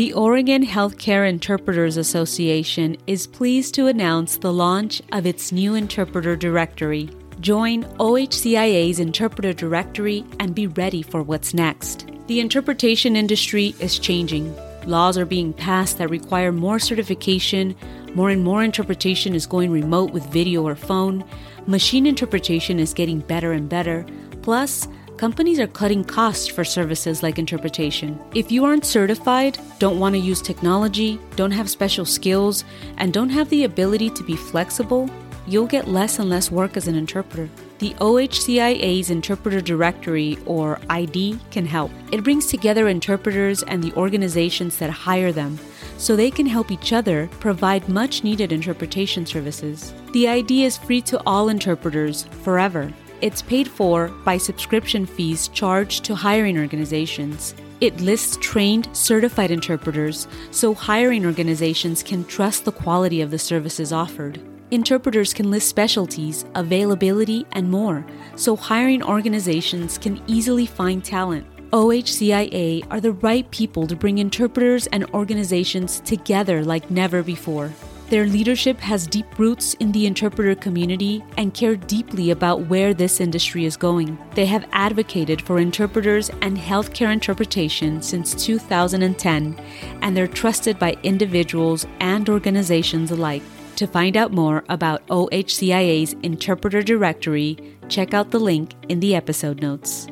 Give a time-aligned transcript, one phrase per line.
[0.00, 6.36] The Oregon Healthcare Interpreters Association is pleased to announce the launch of its new interpreter
[6.36, 7.10] directory.
[7.40, 12.06] Join OHCIA's interpreter directory and be ready for what's next.
[12.28, 14.56] The interpretation industry is changing.
[14.86, 17.76] Laws are being passed that require more certification.
[18.14, 21.22] More and more interpretation is going remote with video or phone.
[21.66, 24.06] Machine interpretation is getting better and better.
[24.40, 24.88] Plus,
[25.20, 28.18] companies are cutting costs for services like interpretation.
[28.34, 32.64] If you aren't certified, don't want to use technology, don't have special skills,
[32.96, 35.10] and don't have the ability to be flexible,
[35.46, 37.50] you'll get less and less work as an interpreter.
[37.80, 41.90] The OHCIA's Interpreter Directory, or ID, can help.
[42.12, 45.58] It brings together interpreters and the organizations that hire them
[45.98, 49.92] so they can help each other provide much needed interpretation services.
[50.14, 52.90] The ID is free to all interpreters forever.
[53.22, 57.54] It's paid for by subscription fees charged to hiring organizations.
[57.82, 63.92] It lists trained, certified interpreters so hiring organizations can trust the quality of the services
[63.92, 64.40] offered.
[64.70, 71.46] Interpreters can list specialties, availability, and more so hiring organizations can easily find talent.
[71.72, 77.70] OHCIA are the right people to bring interpreters and organizations together like never before.
[78.10, 83.20] Their leadership has deep roots in the interpreter community and care deeply about where this
[83.20, 84.18] industry is going.
[84.34, 89.56] They have advocated for interpreters and healthcare interpretation since 2010,
[90.02, 93.44] and they're trusted by individuals and organizations alike.
[93.76, 97.58] To find out more about OHCIA's Interpreter Directory,
[97.88, 100.08] check out the link in the episode notes.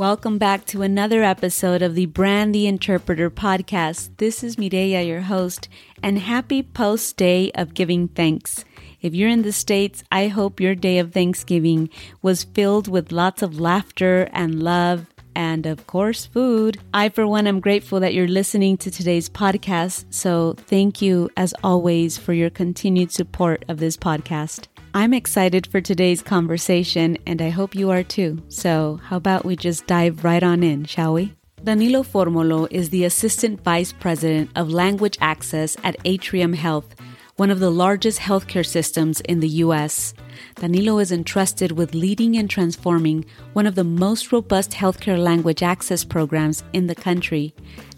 [0.00, 4.16] Welcome back to another episode of the Brand the Interpreter podcast.
[4.16, 5.68] This is Mireya, your host,
[6.02, 8.64] and happy post day of giving thanks.
[9.02, 11.90] If you're in the States, I hope your day of Thanksgiving
[12.22, 16.78] was filled with lots of laughter and love and, of course, food.
[16.94, 20.06] I, for one, am grateful that you're listening to today's podcast.
[20.08, 24.66] So, thank you, as always, for your continued support of this podcast.
[24.92, 28.42] I'm excited for today's conversation, and I hope you are too.
[28.48, 31.32] So, how about we just dive right on in, shall we?
[31.62, 36.96] Danilo Formolo is the Assistant Vice President of Language Access at Atrium Health,
[37.36, 40.12] one of the largest healthcare systems in the U.S.
[40.56, 46.02] Danilo is entrusted with leading and transforming one of the most robust healthcare language access
[46.02, 47.54] programs in the country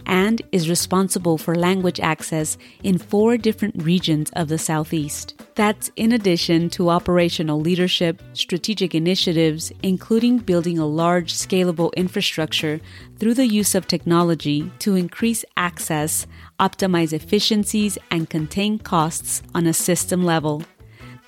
[0.07, 5.35] and is responsible for language access in four different regions of the Southeast.
[5.55, 12.81] That's in addition to operational leadership, strategic initiatives, including building a large, scalable infrastructure
[13.19, 16.27] through the use of technology to increase access,
[16.59, 20.62] optimize efficiencies, and contain costs on a system level.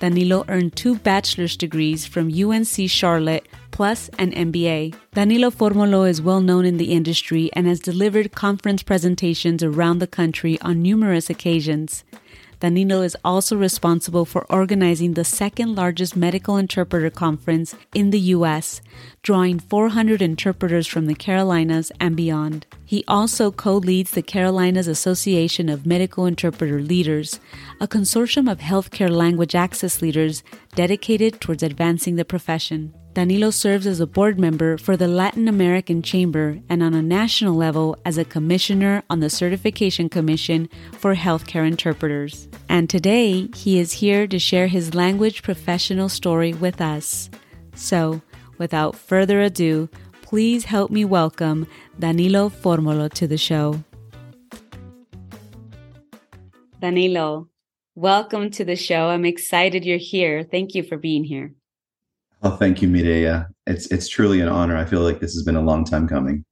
[0.05, 4.93] Danilo earned two bachelor's degrees from UNC Charlotte plus an MBA.
[5.15, 10.05] Danilo Formolo is well known in the industry and has delivered conference presentations around the
[10.05, 12.03] country on numerous occasions.
[12.59, 18.81] Danilo is also responsible for organizing the second largest medical interpreter conference in the U.S.,
[19.21, 22.65] drawing 400 interpreters from the Carolinas and beyond.
[22.85, 27.39] He also co leads the Carolinas Association of Medical Interpreter Leaders,
[27.79, 30.43] a consortium of healthcare language access leaders
[30.75, 32.93] dedicated towards advancing the profession.
[33.15, 37.55] Danilo serves as a board member for the Latin American Chamber and on a national
[37.55, 42.49] level as a commissioner on the Certification Commission for Healthcare Interpreters.
[42.67, 47.29] And today, he is here to share his language professional story with us.
[47.73, 48.21] So,
[48.57, 49.87] without further ado,
[50.21, 53.81] please help me welcome Danilo Formolo to the show.
[56.81, 57.47] Danilo,
[57.95, 59.07] welcome to the show.
[59.07, 60.43] I'm excited you're here.
[60.43, 61.53] Thank you for being here.
[62.45, 63.47] Oh, thank you, Mireya.
[63.65, 64.77] It's it's truly an honor.
[64.77, 66.45] I feel like this has been a long time coming.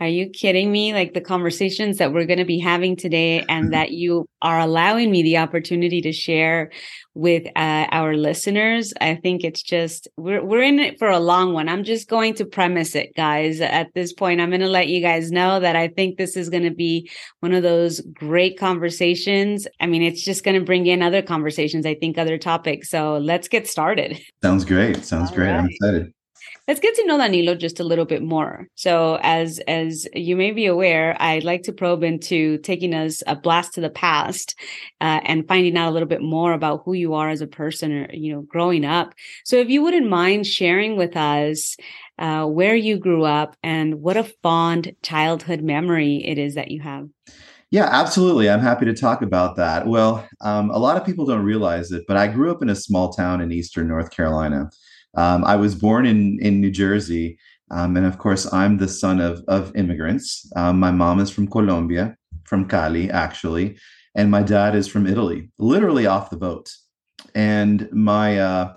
[0.00, 0.92] Are you kidding me?
[0.92, 5.10] Like the conversations that we're going to be having today, and that you are allowing
[5.10, 6.70] me the opportunity to share
[7.14, 8.92] with uh, our listeners.
[9.00, 11.68] I think it's just we're we're in it for a long one.
[11.68, 13.60] I'm just going to premise it, guys.
[13.60, 16.48] At this point, I'm going to let you guys know that I think this is
[16.48, 17.10] going to be
[17.40, 19.66] one of those great conversations.
[19.80, 21.86] I mean, it's just going to bring in other conversations.
[21.86, 22.88] I think other topics.
[22.88, 24.20] So let's get started.
[24.42, 25.04] Sounds great.
[25.04, 25.48] Sounds All great.
[25.48, 25.58] Right.
[25.58, 26.12] I'm excited
[26.68, 28.68] let's get to know Danilo just a little bit more.
[28.74, 33.34] So as as you may be aware, I'd like to probe into taking us a
[33.34, 34.54] blast to the past
[35.00, 37.92] uh, and finding out a little bit more about who you are as a person
[37.92, 39.14] or you know growing up.
[39.44, 41.76] So if you wouldn't mind sharing with us
[42.18, 46.82] uh, where you grew up and what a fond childhood memory it is that you
[46.82, 47.08] have.
[47.70, 48.48] Yeah, absolutely.
[48.48, 49.86] I'm happy to talk about that.
[49.86, 52.74] Well, um, a lot of people don't realize it, but I grew up in a
[52.74, 54.70] small town in eastern North Carolina.
[55.16, 57.38] Um, I was born in in New Jersey,
[57.70, 60.50] um, and of course, I'm the son of of immigrants.
[60.56, 63.78] Um, my mom is from Colombia, from Cali, actually,
[64.14, 66.70] and my dad is from Italy, literally off the boat.
[67.34, 68.74] And my uh,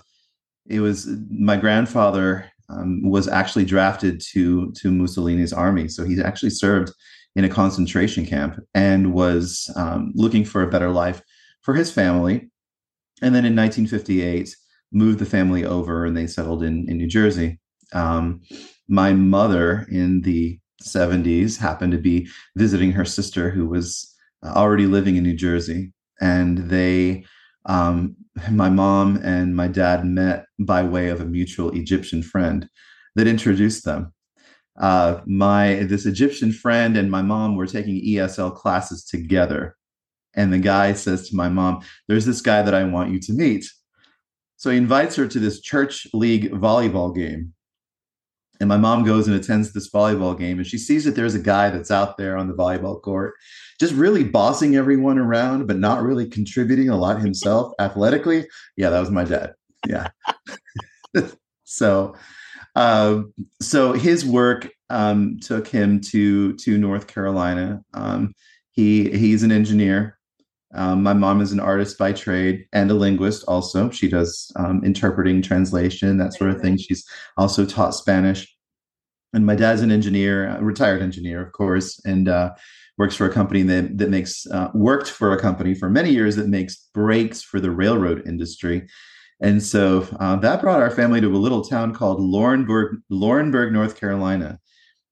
[0.66, 6.50] it was my grandfather um, was actually drafted to to Mussolini's army, so he actually
[6.50, 6.92] served
[7.34, 11.22] in a concentration camp and was um, looking for a better life
[11.62, 12.50] for his family.
[13.22, 14.54] And then in 1958
[14.92, 17.58] moved the family over and they settled in in New Jersey.
[17.92, 18.40] Um,
[18.88, 25.16] my mother in the 70s happened to be visiting her sister who was already living
[25.16, 27.24] in New Jersey, and they,
[27.66, 28.16] um,
[28.50, 32.68] my mom and my dad met by way of a mutual Egyptian friend
[33.14, 34.12] that introduced them.
[34.80, 39.76] Uh, my this Egyptian friend and my mom were taking ESL classes together,
[40.34, 43.32] and the guy says to my mom, "There's this guy that I want you to
[43.32, 43.66] meet."
[44.62, 47.52] So he invites her to this church league volleyball game.
[48.60, 51.40] And my mom goes and attends this volleyball game, and she sees that there's a
[51.40, 53.34] guy that's out there on the volleyball court,
[53.80, 58.46] just really bossing everyone around, but not really contributing a lot himself athletically.
[58.76, 59.54] Yeah, that was my dad.
[59.88, 60.10] Yeah.
[61.64, 62.14] so,
[62.76, 67.82] um, so his work um, took him to to North Carolina.
[67.94, 68.32] Um,
[68.70, 70.20] he he's an engineer.
[70.74, 73.90] Um, my mom is an artist by trade and a linguist also.
[73.90, 76.78] She does um, interpreting, translation, that sort of thing.
[76.78, 78.48] She's also taught Spanish.
[79.34, 82.50] And my dad's an engineer, a retired engineer, of course, and uh,
[82.98, 86.36] works for a company that, that makes, uh, worked for a company for many years
[86.36, 88.86] that makes brakes for the railroad industry.
[89.40, 93.98] And so uh, that brought our family to a little town called Laurinburg, Laurinburg, North
[93.98, 94.58] Carolina,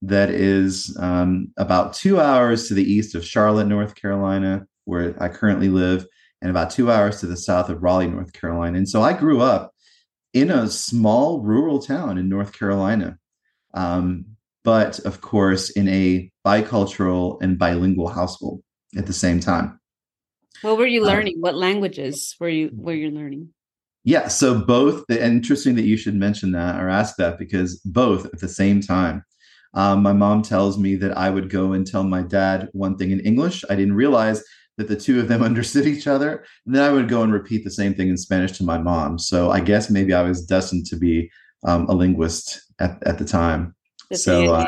[0.03, 5.29] that is um, about two hours to the east of Charlotte, North Carolina where I
[5.29, 6.07] currently live,
[6.43, 8.79] and about two hours to the south of Raleigh, North Carolina.
[8.79, 9.73] And so I grew up
[10.33, 13.19] in a small rural town in North Carolina,
[13.75, 14.25] um,
[14.65, 18.63] but of course in a bicultural and bilingual household
[18.97, 19.79] at the same time.
[20.63, 21.37] What were you uh, learning?
[21.37, 23.51] Um, what languages were you were you learning?
[24.05, 25.11] Yeah, so both.
[25.11, 29.25] Interesting that you should mention that or ask that because both at the same time.
[29.73, 33.13] Um, my mom tells me that I would go and tell my dad one thing
[33.13, 33.65] in English.
[33.71, 34.43] I didn't realize
[34.81, 36.45] that the two of them understood each other.
[36.65, 39.19] And then I would go and repeat the same thing in Spanish to my mom.
[39.19, 41.31] So I guess maybe I was destined to be
[41.65, 43.75] um, a linguist at, at the time.
[44.15, 44.67] so, uh,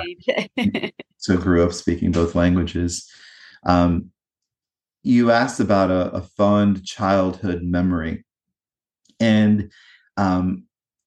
[1.16, 3.10] so grew up speaking both languages.
[3.64, 4.10] Um,
[5.02, 8.24] you asked about a, a, fond childhood memory.
[9.18, 9.72] And
[10.16, 10.64] um,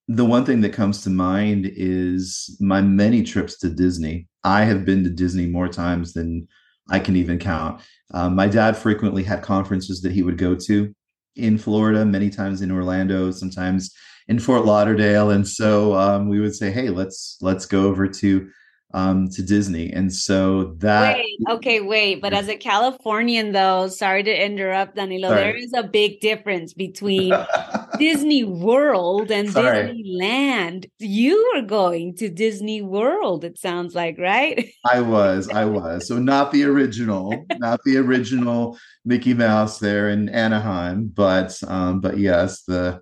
[0.08, 4.28] the one thing that comes to mind is my many trips to Disney.
[4.44, 6.48] I have been to Disney more times than
[6.90, 7.80] I can even count.
[8.12, 10.94] Um, my dad frequently had conferences that he would go to
[11.34, 13.92] in Florida, many times in Orlando, sometimes
[14.28, 18.48] in Fort Lauderdale, and so um, we would say, "Hey, let's let's go over to
[18.96, 19.92] um, to Disney.
[19.92, 21.16] And so that.
[21.16, 22.22] Wait, okay, wait.
[22.22, 25.40] But as a Californian, though, sorry to interrupt, Danilo, sorry.
[25.40, 27.30] there is a big difference between
[27.98, 29.88] Disney World and sorry.
[29.88, 30.90] Disneyland.
[30.98, 34.68] You were going to Disney World, it sounds like, right?
[34.84, 36.06] I was, I was.
[36.06, 42.18] So not the original, not the original Mickey Mouse there in Anaheim, but um, but
[42.18, 43.00] yes, the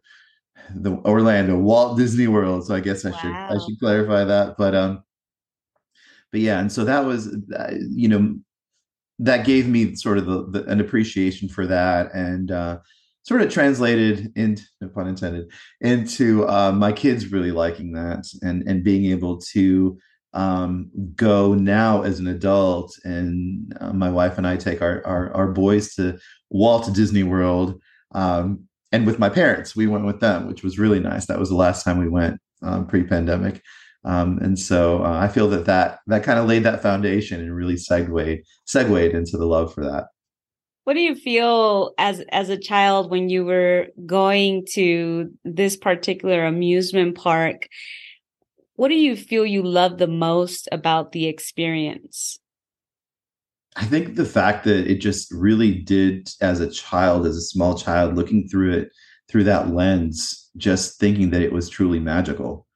[0.75, 2.67] the Orlando Walt Disney World.
[2.67, 3.19] So I guess I wow.
[3.19, 4.57] should I should clarify that.
[4.57, 5.05] But um
[6.35, 8.35] but yeah, and so that was, uh, you know,
[9.21, 12.79] that gave me sort of the, the, an appreciation for that, and uh,
[13.25, 15.51] sort of translated into, no pun intended,
[15.81, 19.99] into uh, my kids really liking that and and being able to
[20.35, 25.33] um, go now as an adult, and uh, my wife and I take our, our,
[25.33, 26.19] our boys to
[26.51, 27.81] Walt Disney World.
[28.15, 31.27] Um, and with my parents, we went with them, which was really nice.
[31.27, 33.63] That was the last time we went um, pre-pandemic.
[34.05, 37.55] Um, and so uh, I feel that that that kind of laid that foundation and
[37.55, 40.09] really segued segued into the love for that.
[40.85, 46.45] What do you feel as as a child when you were going to this particular
[46.45, 47.69] amusement park?
[48.77, 52.39] What do you feel you love the most about the experience?
[53.77, 57.77] I think the fact that it just really did as a child, as a small
[57.77, 58.93] child, looking through it
[59.29, 62.67] through that lens, just thinking that it was truly magical,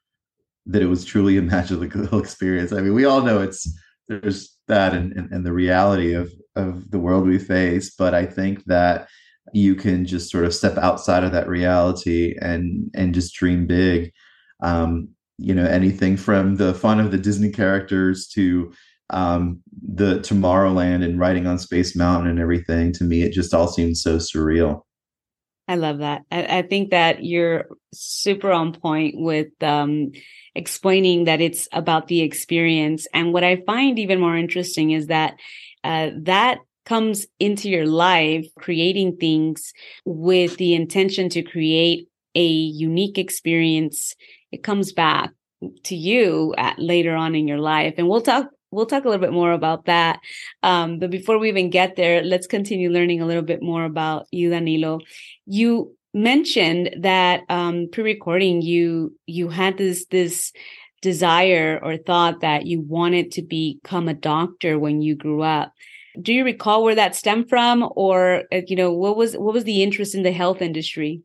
[0.65, 2.73] that it was truly a magical experience.
[2.73, 3.71] I mean, we all know it's
[4.09, 8.27] there's that and, and, and the reality of of the world we face, but I
[8.27, 9.09] think that
[9.55, 14.13] you can just sort of step outside of that reality and and just dream big.
[14.63, 18.73] Um, you know, anything from the fun of the Disney characters to
[19.11, 22.93] um, the Tomorrowland and riding on Space Mountain and everything.
[22.95, 24.83] To me, it just all seems so surreal.
[25.69, 26.23] I love that.
[26.33, 30.13] I, I think that you're super on point with um,
[30.55, 33.07] explaining that it's about the experience.
[33.13, 35.35] And what I find even more interesting is that
[35.85, 39.75] uh, that comes into your life, creating things
[40.07, 44.15] with the intention to create a unique experience.
[44.51, 45.33] It comes back
[45.85, 47.95] to you at later on in your life.
[47.99, 50.21] And we'll talk we'll talk a little bit more about that.
[50.63, 54.27] Um, but before we even get there, let's continue learning a little bit more about
[54.31, 55.01] you, Danilo.
[55.49, 60.53] You mentioned that um, pre-recording, you you had this this
[61.01, 65.73] desire or thought that you wanted to become a doctor when you grew up.
[66.21, 69.65] Do you recall where that stemmed from, or uh, you know what was what was
[69.65, 71.23] the interest in the health industry?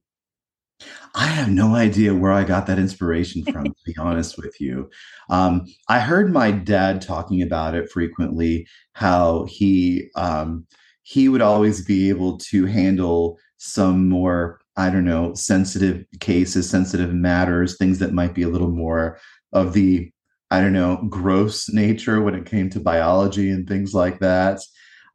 [1.16, 4.90] I have no idea where I got that inspiration from, to be honest with you.
[5.30, 10.66] Um, I heard my dad talking about it frequently, how he um,
[11.04, 17.14] he would always be able to handle some more, I don't know, sensitive cases, sensitive
[17.14, 19.20] matters, things that might be a little more
[19.54, 20.12] of the,
[20.52, 24.60] I don't know, gross nature when it came to biology and things like that.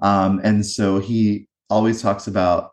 [0.00, 2.70] Um, and so he always talks about,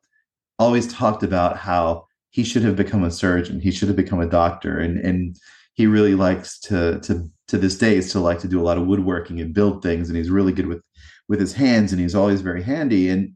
[0.59, 3.59] always talked about how he should have become a surgeon.
[3.59, 4.79] He should have become a doctor.
[4.79, 5.35] And and
[5.73, 8.87] he really likes to to to this day still like to do a lot of
[8.87, 10.07] woodworking and build things.
[10.07, 10.81] And he's really good with
[11.27, 13.09] with his hands and he's always very handy.
[13.09, 13.33] And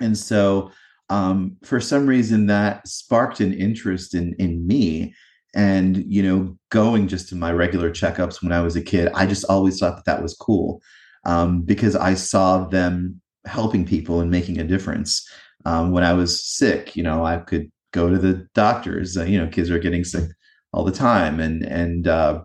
[0.00, 0.70] and so
[1.10, 5.14] um, for some reason that sparked an interest in in me
[5.54, 9.24] and you know going just to my regular checkups when i was a kid i
[9.24, 10.82] just always thought that that was cool
[11.26, 15.28] um, because i saw them helping people and making a difference
[15.64, 19.16] um, when i was sick you know i could go to the doctors.
[19.16, 20.28] Uh, you know, kids are getting sick
[20.72, 22.42] all the time, and and uh,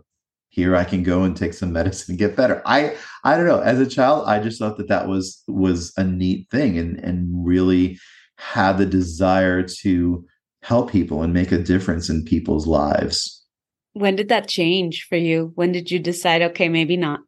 [0.48, 2.62] here I can go and take some medicine and get better.
[2.66, 3.60] I I don't know.
[3.60, 7.28] As a child, I just thought that that was was a neat thing, and and
[7.46, 8.00] really
[8.39, 10.25] had the desire to
[10.62, 13.43] help people and make a difference in people's lives.
[13.93, 15.51] When did that change for you?
[15.55, 17.19] When did you decide, okay, maybe not?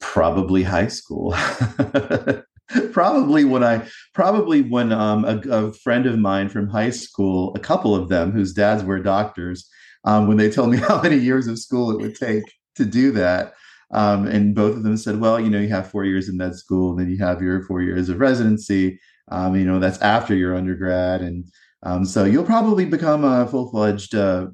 [0.00, 1.34] Probably high school.
[2.92, 7.58] probably when I probably when um, a, a, friend of mine from high school, a
[7.58, 9.66] couple of them whose dads were doctors,
[10.04, 12.44] um, when they told me how many years of school it would take
[12.74, 13.54] to do that,
[13.92, 16.54] um, and both of them said, "Well, you know, you have four years in med
[16.54, 19.00] school, and then you have your four years of residency.
[19.28, 21.44] Um, you know, that's after your undergrad, and
[21.82, 24.48] um, so you'll probably become a full fledged uh,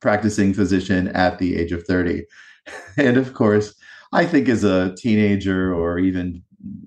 [0.00, 2.24] practicing physician at the age of 30."
[2.96, 3.74] and of course.
[4.14, 6.42] I think as a teenager or even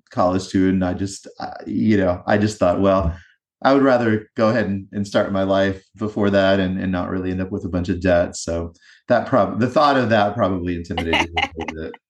[0.09, 0.83] college student.
[0.83, 1.27] I just,
[1.65, 3.15] you know, I just thought, well,
[3.61, 7.09] I would rather go ahead and, and start my life before that and, and not
[7.09, 8.35] really end up with a bunch of debt.
[8.35, 8.73] So
[9.07, 11.93] that probably the thought of that probably intimidated me a little bit.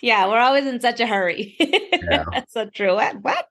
[0.00, 1.54] Yeah, we're always in such a hurry.
[1.60, 2.24] Yeah.
[2.32, 2.96] that's so true.
[2.96, 3.22] What?
[3.22, 3.46] What?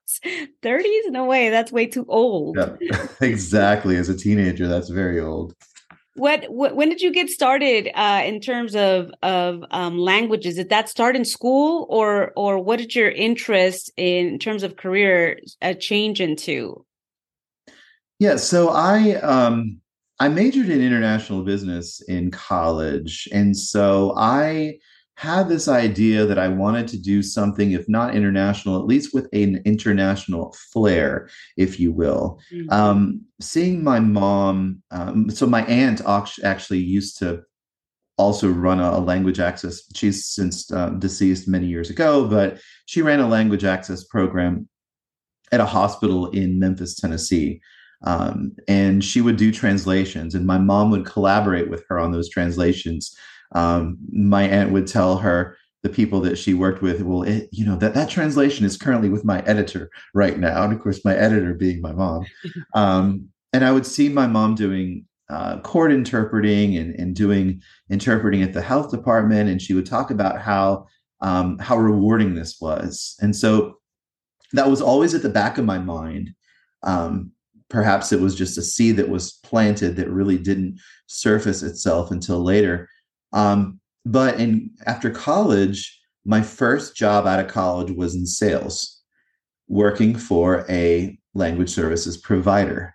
[0.62, 1.10] 30s?
[1.10, 1.48] No way.
[1.48, 2.58] That's way too old.
[2.58, 3.96] Yeah, exactly.
[3.96, 5.54] As a teenager, that's very old
[6.14, 10.68] what, what, when did you get started uh, in terms of of um, languages did
[10.68, 15.72] that start in school or or what did your interest in terms of career uh,
[15.74, 16.84] change into
[18.18, 19.80] yeah so i um
[20.20, 24.78] i majored in international business in college and so i
[25.20, 29.28] had this idea that I wanted to do something, if not international, at least with
[29.34, 32.40] an international flair, if you will.
[32.50, 32.72] Mm-hmm.
[32.72, 36.00] Um, seeing my mom, um, so my aunt
[36.42, 37.42] actually used to
[38.16, 39.82] also run a, a language access.
[39.94, 44.70] She's since uh, deceased many years ago, but she ran a language access program
[45.52, 47.60] at a hospital in Memphis, Tennessee.
[48.02, 52.30] Um, and she would do translations, and my mom would collaborate with her on those
[52.30, 53.14] translations
[53.52, 57.64] um, my aunt would tell her the people that she worked with well it, you
[57.64, 61.16] know that that translation is currently with my editor right now and of course my
[61.16, 62.24] editor being my mom
[62.74, 68.42] um, and i would see my mom doing uh, court interpreting and, and doing interpreting
[68.42, 70.86] at the health department, and she would talk about how
[71.20, 73.78] um, how rewarding this was, and so
[74.52, 76.30] that was always at the back of my mind.
[76.82, 77.30] Um,
[77.70, 82.42] perhaps it was just a seed that was planted that really didn't surface itself until
[82.42, 82.88] later.
[83.32, 89.00] Um, but in after college, my first job out of college was in sales,
[89.68, 92.94] working for a language services provider.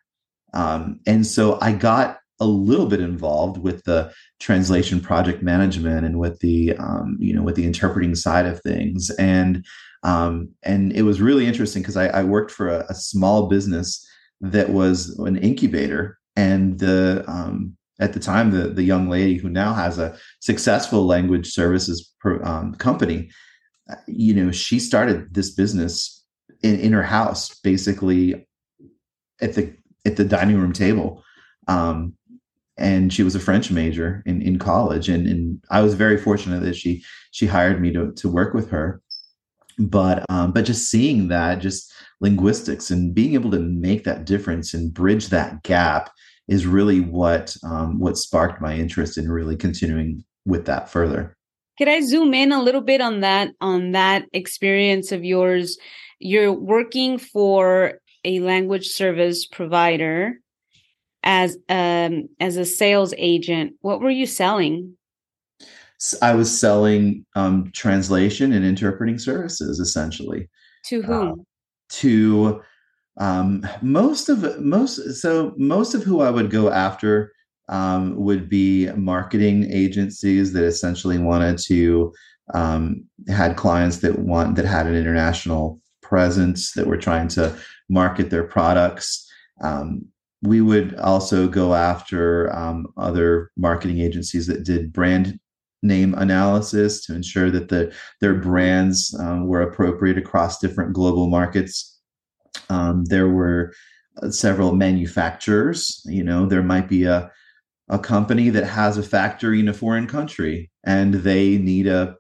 [0.54, 6.20] Um, and so I got a little bit involved with the translation project management and
[6.20, 9.66] with the um, you know with the interpreting side of things and
[10.04, 14.08] um, and it was really interesting because I, I, worked for a, a, small business
[14.52, 19.50] that was an incubator and the um, at the time the the young lady who
[19.50, 23.30] now has a successful language services pro, um, company
[23.90, 26.24] uh, you know she started this business
[26.62, 28.48] in, in her house basically
[29.42, 29.74] at the
[30.06, 31.24] at the dining room table
[31.68, 32.14] um,
[32.78, 35.08] and she was a French major in, in college.
[35.08, 38.70] And, and I was very fortunate that she she hired me to to work with
[38.72, 39.02] her.
[39.78, 41.92] But um, but just seeing that, just
[42.22, 46.12] linguistics and being able to make that difference and bridge that gap
[46.48, 51.36] is really what um, what sparked my interest in really continuing with that further.
[51.78, 55.78] Could I zoom in a little bit on that on that experience of yours?
[56.20, 60.40] You're working for a language service provider
[61.26, 64.96] as um as a sales agent what were you selling
[66.22, 70.48] i was selling um translation and interpreting services essentially
[70.86, 71.34] to whom uh,
[71.90, 72.62] to
[73.18, 77.32] um most of most so most of who i would go after
[77.70, 82.14] um, would be marketing agencies that essentially wanted to
[82.54, 87.58] um, had clients that want that had an international presence that were trying to
[87.90, 89.28] market their products.
[89.62, 90.06] Um,
[90.44, 95.40] we would also go after um, other marketing agencies that did brand
[95.86, 102.00] name analysis to ensure that the their brands um, were appropriate across different global markets.
[102.70, 103.74] Um, there were
[104.22, 106.02] uh, several manufacturers.
[106.06, 107.32] You know, there might be a
[107.90, 112.16] a company that has a factory in a foreign country and they need a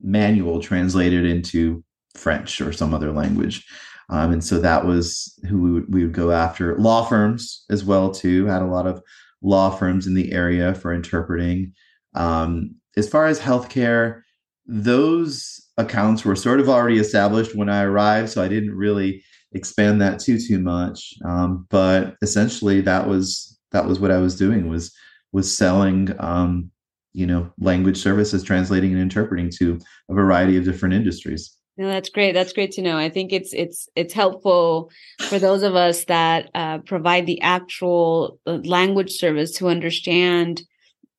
[0.00, 1.84] manual translated into
[2.16, 3.66] French or some other language.
[4.10, 6.76] Um, and so that was who we would, we would go after.
[6.78, 9.02] Law firms as well too had a lot of
[9.42, 11.74] law firms in the area for interpreting.
[12.14, 14.22] Um, as far as healthcare,
[14.66, 20.00] those accounts were sort of already established when I arrived, so I didn't really expand
[20.00, 21.14] that too too much.
[21.24, 24.94] Um, but essentially, that was that was what I was doing was
[25.32, 26.70] was selling um,
[27.12, 29.78] you know language services, translating and interpreting to
[30.10, 31.54] a variety of different industries.
[31.76, 32.32] No, that's great.
[32.32, 32.98] That's great to know.
[32.98, 34.90] I think it's it's it's helpful
[35.20, 40.62] for those of us that uh, provide the actual uh, language service to understand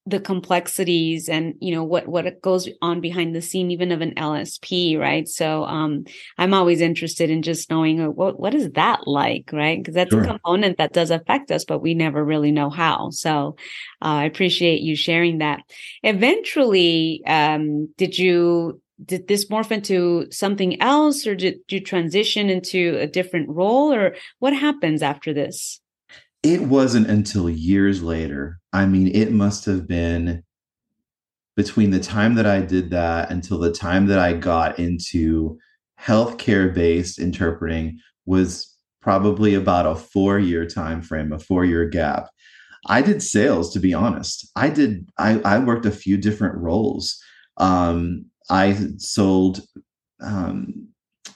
[0.09, 4.13] the complexities and you know what what goes on behind the scene even of an
[4.15, 5.27] LSP right?
[5.27, 6.05] So um
[6.37, 9.77] I'm always interested in just knowing uh, what what is that like right?
[9.77, 10.23] Because that's sure.
[10.23, 13.09] a component that does affect us but we never really know how.
[13.11, 13.55] So
[14.01, 15.61] uh, I appreciate you sharing that.
[16.03, 22.97] Eventually um did you did this morph into something else or did you transition into
[22.99, 25.79] a different role or what happens after this
[26.43, 28.59] it wasn't until years later.
[28.71, 30.43] I mean it must have been
[31.55, 35.57] between the time that i did that until the time that i got into
[35.99, 42.29] healthcare based interpreting was probably about a four year time frame a four year gap.
[42.85, 44.49] I did sales to be honest.
[44.55, 47.21] I did i, I worked a few different roles.
[47.57, 49.61] Um, I sold.
[50.21, 50.89] Um,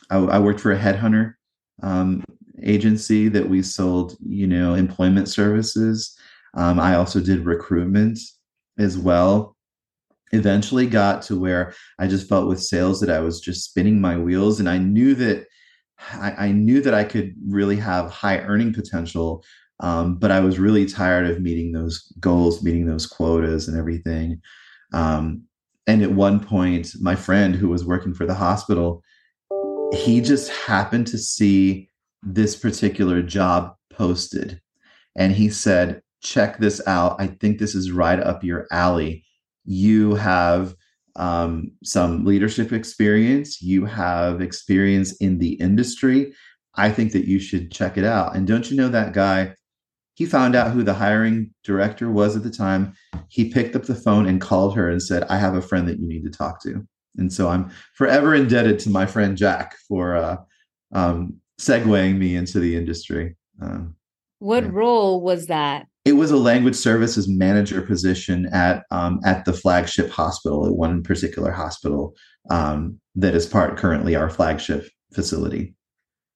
[0.10, 1.34] I, I, worked for a headhunter
[1.82, 2.24] um,
[2.64, 6.18] agency that we sold, you know, employment services.
[6.56, 8.20] Um, I also did recruitment
[8.78, 9.56] as well.
[10.32, 14.18] Eventually, got to where I just felt with sales that I was just spinning my
[14.18, 15.46] wheels, and I knew that
[16.14, 19.44] I, I knew that I could really have high earning potential.
[19.80, 24.42] Um, but I was really tired of meeting those goals, meeting those quotas, and everything.
[24.94, 25.44] Um,
[25.88, 29.04] and at one point my friend who was working for the hospital
[29.94, 31.90] he just happened to see
[32.26, 34.62] this particular job posted.
[35.16, 37.18] And he said check this out.
[37.20, 39.26] I think this is right up your alley.
[39.66, 40.74] You have
[41.16, 43.62] um, some leadership experience.
[43.62, 46.34] You have experience in the industry.
[46.76, 48.36] I think that you should check it out.
[48.36, 49.54] And don't you know that guy?
[50.16, 52.94] He found out who the hiring director was at the time.
[53.30, 56.00] He picked up the phone and called her and said, I have a friend that
[56.00, 56.88] you need to talk to.
[57.18, 60.38] And so I'm forever indebted to my friend Jack for uh,
[60.94, 63.36] um, segueing me into the industry.
[63.62, 63.96] Um,
[64.40, 64.70] what yeah.
[64.74, 65.88] role was that?
[66.06, 71.02] It was a language services manager position at um, at the flagship hospital at one
[71.02, 72.14] particular hospital
[72.50, 75.76] um, that is part currently our flagship facility.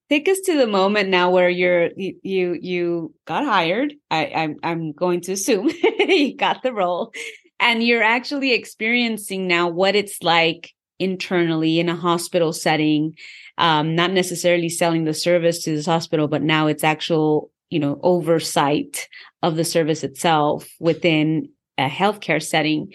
[0.09, 3.93] Take us to the moment now where you're you you got hired.
[4.09, 7.11] I, I'm I'm going to assume you got the role,
[7.59, 13.15] and you're actually experiencing now what it's like internally in a hospital setting
[13.57, 17.99] um, not necessarily selling the service to this hospital but now it's actual you know
[18.03, 19.07] oversight
[19.43, 22.93] of the service itself within a healthcare setting.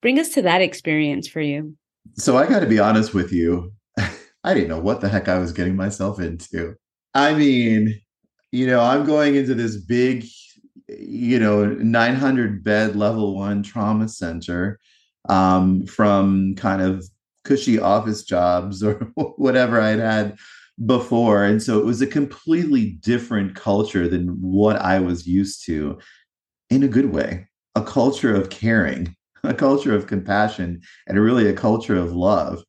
[0.00, 1.76] Bring us to that experience for you.
[2.14, 3.72] So i got to be honest with you.
[4.44, 6.74] I didn't know what the heck i was getting myself into.
[7.14, 8.00] I mean
[8.54, 10.24] you know i'm going into this big
[10.88, 14.78] you know 900 bed level one trauma center
[15.28, 17.04] um, from kind of
[17.44, 18.94] cushy office jobs or
[19.36, 20.36] whatever I'd had
[20.84, 21.44] before.
[21.44, 25.98] And so it was a completely different culture than what I was used to
[26.70, 31.54] in a good way, a culture of caring, a culture of compassion, and really a
[31.54, 32.64] culture of love.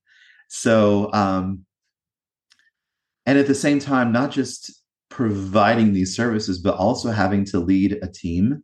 [0.48, 1.66] So, um,
[3.26, 4.72] and at the same time, not just
[5.10, 8.64] providing these services, but also having to lead a team.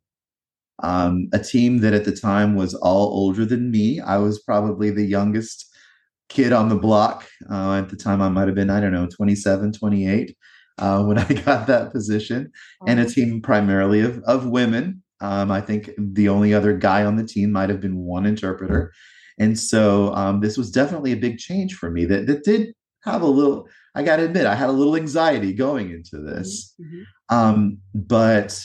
[0.84, 4.00] Um, a team that at the time was all older than me.
[4.00, 5.71] I was probably the youngest
[6.32, 7.28] kid on the block.
[7.50, 10.36] Uh, at the time, I might have been, I don't know, 27, 28
[10.78, 12.52] uh, when I got that position,
[12.88, 15.04] and a team primarily of, of women.
[15.20, 18.92] Um, I think the only other guy on the team might have been one interpreter.
[19.38, 23.22] And so um, this was definitely a big change for me that, that did have
[23.22, 26.74] a little, I got to admit, I had a little anxiety going into this.
[26.82, 27.36] Mm-hmm.
[27.36, 28.60] Um, but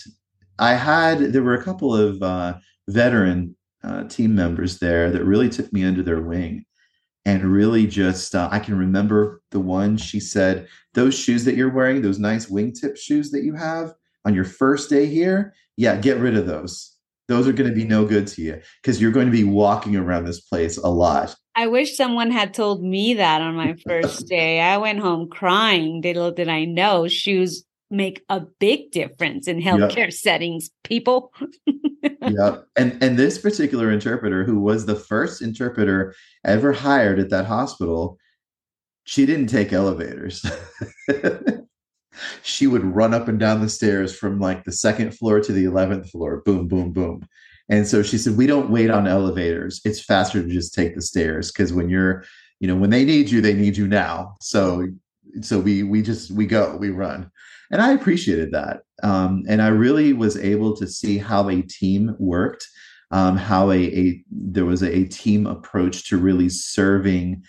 [0.59, 2.55] I had, there were a couple of uh,
[2.88, 6.64] veteran uh, team members there that really took me under their wing
[7.26, 11.74] and really just, uh, I can remember the one she said, those shoes that you're
[11.74, 13.92] wearing, those nice wingtip shoes that you have
[14.24, 16.96] on your first day here, yeah, get rid of those
[17.28, 19.96] those are going to be no good to you because you're going to be walking
[19.96, 21.34] around this place a lot.
[21.54, 24.60] I wish someone had told me that on my first day.
[24.60, 26.00] I went home crying.
[26.02, 30.12] Little did I know shoes make a big difference in healthcare yep.
[30.12, 31.33] settings, people.
[32.22, 32.59] yeah.
[32.77, 38.18] And and this particular interpreter who was the first interpreter ever hired at that hospital,
[39.05, 40.44] she didn't take elevators.
[42.42, 45.64] she would run up and down the stairs from like the second floor to the
[45.64, 47.27] 11th floor boom boom boom
[47.68, 51.03] and so she said we don't wait on elevators it's faster to just take the
[51.03, 52.25] stairs because when you're
[52.61, 54.87] you know when they need you they need you now so
[55.40, 57.30] so we we just we go we run.
[57.70, 62.14] And i appreciated that um, and i really was able to see how a team
[62.18, 62.64] worked
[63.10, 67.42] um, how a, a there was a, a team approach to really serving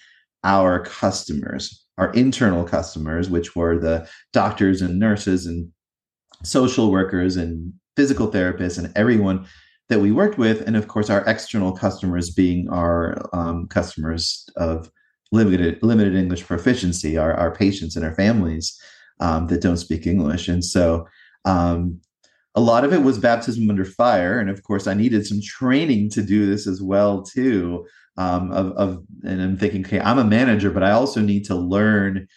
[0.43, 5.69] our customers our internal customers, which were the doctors and nurses and
[6.43, 9.45] social workers and physical therapists and everyone
[9.89, 14.91] that we worked with, and of course our external customers being our um, customers of
[15.31, 18.79] limited limited English proficiency, our our patients and our families
[19.19, 21.07] um, that don't speak English, and so.
[21.45, 22.01] Um,
[22.55, 26.09] a lot of it was baptism under fire, and of course, I needed some training
[26.09, 27.85] to do this as well too
[28.17, 31.55] um, of, of and I'm thinking, okay, I'm a manager, but I also need to
[31.55, 32.27] learn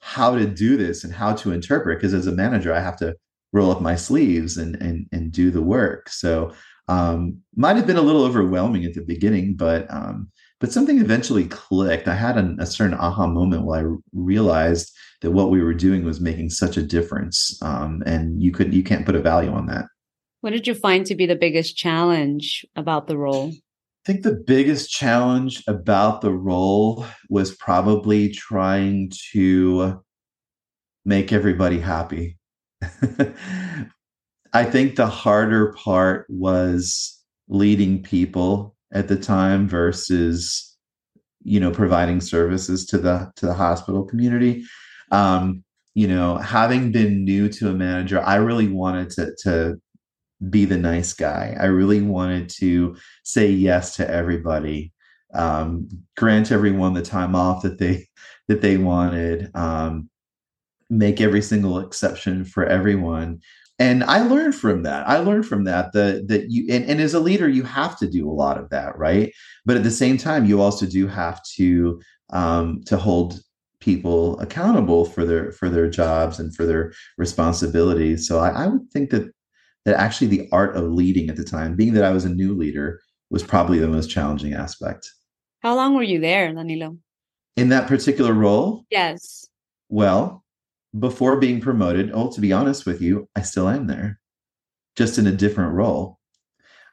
[0.00, 3.14] how to do this and how to interpret because as a manager, I have to
[3.52, 6.08] roll up my sleeves and and and do the work.
[6.08, 6.52] So
[6.88, 10.30] um, might have been a little overwhelming at the beginning, but um,
[10.60, 12.06] but something eventually clicked.
[12.06, 16.04] I had an, a certain aha moment where I realized that what we were doing
[16.04, 19.66] was making such a difference, um, and you could you can't put a value on
[19.66, 19.86] that.
[20.42, 23.50] What did you find to be the biggest challenge about the role?
[23.50, 30.02] I think the biggest challenge about the role was probably trying to
[31.04, 32.38] make everybody happy.
[34.52, 37.18] I think the harder part was
[37.48, 40.76] leading people at the time versus
[41.42, 44.64] you know providing services to the to the hospital community
[45.10, 49.80] um you know having been new to a manager i really wanted to to
[50.48, 51.56] be the nice guy.
[51.58, 54.92] I really wanted to say yes to everybody,
[55.34, 58.06] um, grant everyone the time off that they
[58.48, 60.08] that they wanted, um,
[60.88, 63.40] make every single exception for everyone.
[63.80, 65.08] And I learned from that.
[65.08, 68.06] I learned from that that that you and, and as a leader, you have to
[68.06, 69.32] do a lot of that, right?
[69.64, 73.40] But at the same time, you also do have to um, to hold
[73.80, 78.28] people accountable for their for their jobs and for their responsibilities.
[78.28, 79.32] So I, I would think that
[79.86, 82.54] that actually the art of leading at the time, being that I was a new
[82.54, 85.10] leader, was probably the most challenging aspect.
[85.60, 86.98] How long were you there, Danilo?
[87.56, 88.84] In that particular role?
[88.90, 89.46] Yes.
[89.88, 90.44] Well,
[90.98, 94.20] before being promoted, oh, to be honest with you, I still am there.
[94.96, 96.18] just in a different role.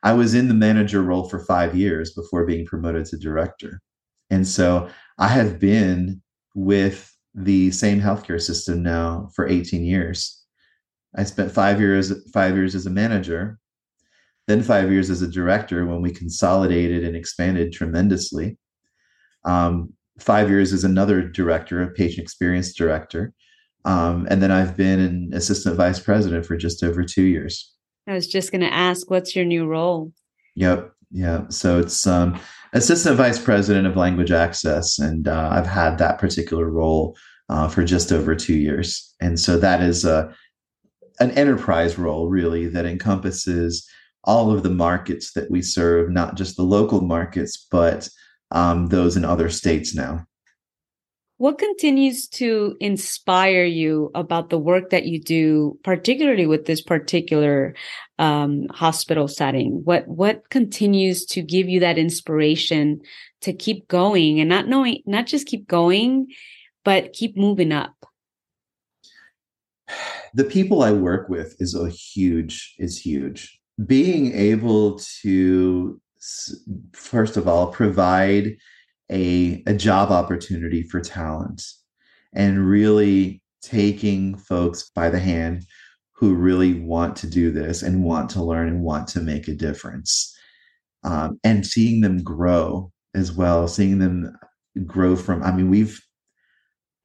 [0.03, 3.81] I was in the manager role for five years before being promoted to director.
[4.29, 6.21] And so I have been
[6.53, 10.43] with the same healthcare system now for 18 years.
[11.15, 13.59] I spent five years, five years as a manager,
[14.47, 18.57] then five years as a director when we consolidated and expanded tremendously.
[19.43, 23.33] Um, five years as another director, a patient experience director.
[23.87, 27.73] Um, and then I've been an assistant vice president for just over two years.
[28.05, 30.11] I was just going to ask, what's your new role?
[30.55, 30.91] Yep.
[31.09, 31.47] Yeah.
[31.47, 32.37] So it's um,
[32.73, 34.99] assistant vice president of language access.
[34.99, 37.15] And uh, I've had that particular role
[37.47, 39.15] uh, for just over two years.
[39.21, 40.35] And so that is a,
[41.21, 43.89] an enterprise role, really, that encompasses
[44.25, 48.09] all of the markets that we serve, not just the local markets, but
[48.51, 50.25] um, those in other states now.
[51.37, 57.75] What continues to inspire you about the work that you do, particularly with this particular
[58.17, 59.81] um, hospital setting?
[59.83, 63.01] What what continues to give you that inspiration
[63.41, 66.27] to keep going and not knowing, not just keep going,
[66.83, 67.93] but keep moving up?
[70.33, 73.59] The people I work with is a huge is huge.
[73.85, 76.01] Being able to
[76.93, 78.57] first of all provide
[79.11, 81.63] a, a job opportunity for talent
[82.33, 85.65] and really taking folks by the hand
[86.13, 89.53] who really want to do this and want to learn and want to make a
[89.53, 90.35] difference.
[91.03, 94.37] Um, and seeing them grow as well seeing them
[94.85, 96.01] grow from i mean we've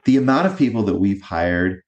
[0.04, 1.82] the amount of people that we've hired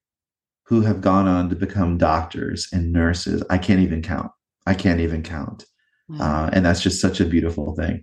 [0.66, 4.30] who have gone on to become doctors and nurses i can't even count.
[4.66, 5.66] I can't even count.
[6.08, 6.46] Wow.
[6.46, 8.02] uh, and that's just such a beautiful thing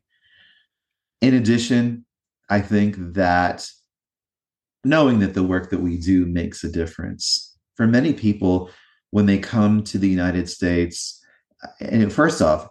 [1.21, 2.05] in addition,
[2.49, 3.67] I think that
[4.83, 8.69] knowing that the work that we do makes a difference for many people
[9.11, 11.23] when they come to the United States.
[11.79, 12.69] And first off,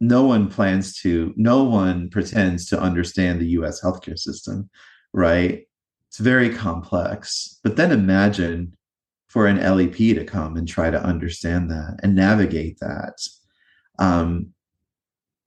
[0.00, 4.70] no one plans to, no one pretends to understand the US healthcare system,
[5.12, 5.66] right?
[6.08, 7.58] It's very complex.
[7.62, 8.76] But then imagine
[9.28, 13.18] for an LEP to come and try to understand that and navigate that.
[13.98, 14.54] Um,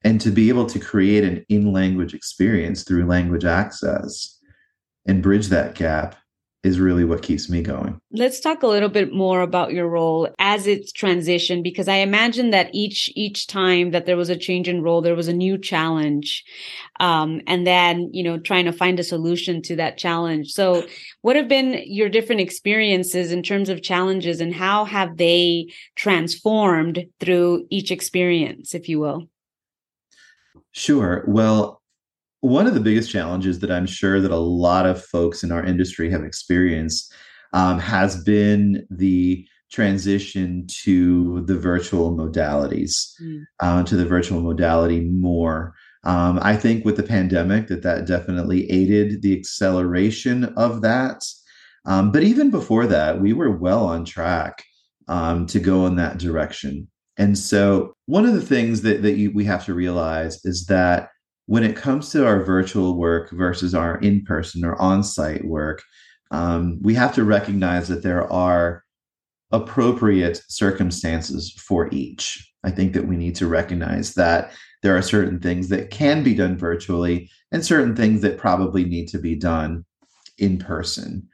[0.03, 4.39] and to be able to create an in language experience through language access
[5.07, 6.15] and bridge that gap
[6.61, 7.99] is really what keeps me going.
[8.11, 12.49] Let's talk a little bit more about your role as it's transitioned because I imagine
[12.49, 15.57] that each each time that there was a change in role there was a new
[15.57, 16.43] challenge
[16.99, 20.51] um, and then you know trying to find a solution to that challenge.
[20.51, 20.85] So
[21.21, 27.05] what have been your different experiences in terms of challenges and how have they transformed
[27.21, 29.29] through each experience if you will?
[30.79, 31.25] Sure.
[31.27, 31.81] Well,
[32.39, 35.61] one of the biggest challenges that I'm sure that a lot of folks in our
[35.61, 37.13] industry have experienced
[37.51, 43.43] um, has been the transition to the virtual modalities, mm.
[43.59, 45.75] uh, to the virtual modality more.
[46.05, 51.25] Um, I think with the pandemic that that definitely aided the acceleration of that.
[51.85, 54.63] Um, but even before that, we were well on track
[55.09, 56.87] um, to go in that direction.
[57.19, 61.09] And so, one of the things that, that you, we have to realize is that
[61.47, 65.83] when it comes to our virtual work versus our in person or on site work,
[66.31, 68.83] um, we have to recognize that there are
[69.51, 72.49] appropriate circumstances for each.
[72.63, 74.51] I think that we need to recognize that
[74.81, 79.07] there are certain things that can be done virtually and certain things that probably need
[79.09, 79.85] to be done
[80.37, 81.27] in person.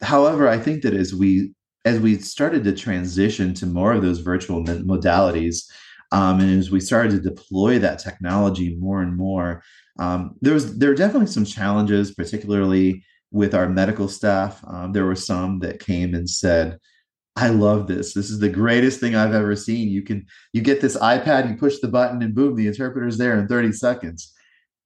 [0.00, 1.54] However, I think that as we
[1.84, 5.64] as we started to transition to more of those virtual modalities,
[6.12, 9.62] um, and as we started to deploy that technology more and more,
[9.98, 14.62] um, there was there were definitely some challenges, particularly with our medical staff.
[14.66, 16.78] Um, there were some that came and said,
[17.36, 18.14] "I love this.
[18.14, 19.88] This is the greatest thing I've ever seen.
[19.88, 23.38] You can you get this iPad, you push the button, and boom, the interpreter's there
[23.38, 24.32] in 30 seconds."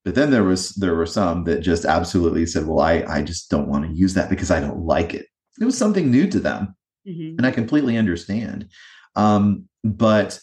[0.05, 3.51] But then there was there were some that just absolutely said, "Well, I I just
[3.51, 5.27] don't want to use that because I don't like it."
[5.61, 6.75] It was something new to them.
[7.07, 7.37] Mm-hmm.
[7.39, 8.69] And I completely understand.
[9.17, 10.41] Um, but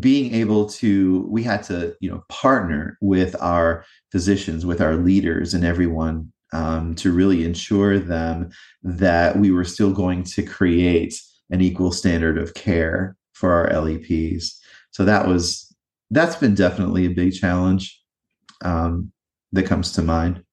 [0.00, 5.54] being able to, we had to, you know, partner with our physicians, with our leaders,
[5.54, 8.50] and everyone um, to really ensure them
[8.82, 11.20] that we were still going to create
[11.50, 14.58] an equal standard of care for our LEPs.
[14.90, 15.74] So that was
[16.10, 17.98] that's been definitely a big challenge
[18.62, 19.12] um,
[19.52, 20.44] that comes to mind.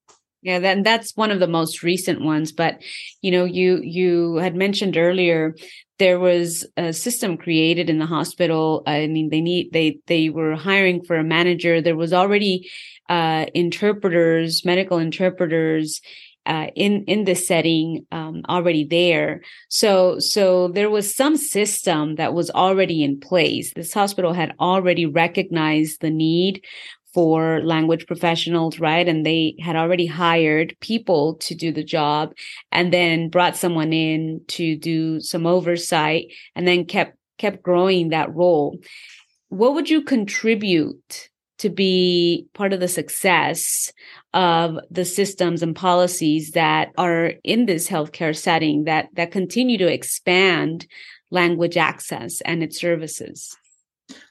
[0.41, 2.51] Yeah, then that's one of the most recent ones.
[2.51, 2.81] But
[3.21, 5.55] you know, you you had mentioned earlier
[5.97, 8.83] there was a system created in the hospital.
[8.87, 11.81] I mean, they need they they were hiring for a manager.
[11.81, 12.69] There was already
[13.09, 16.01] uh, interpreters, medical interpreters.
[16.45, 19.41] uh, in in the setting um, already there.
[19.69, 23.73] So so there was some system that was already in place.
[23.73, 26.63] This hospital had already recognized the need
[27.13, 29.07] for language professionals, right?
[29.07, 32.33] And they had already hired people to do the job
[32.71, 38.33] and then brought someone in to do some oversight and then kept kept growing that
[38.35, 38.77] role.
[39.47, 43.91] What would you contribute to be part of the success
[44.33, 49.91] of the systems and policies that are in this healthcare setting that that continue to
[49.91, 50.85] expand
[51.31, 53.57] language access and its services?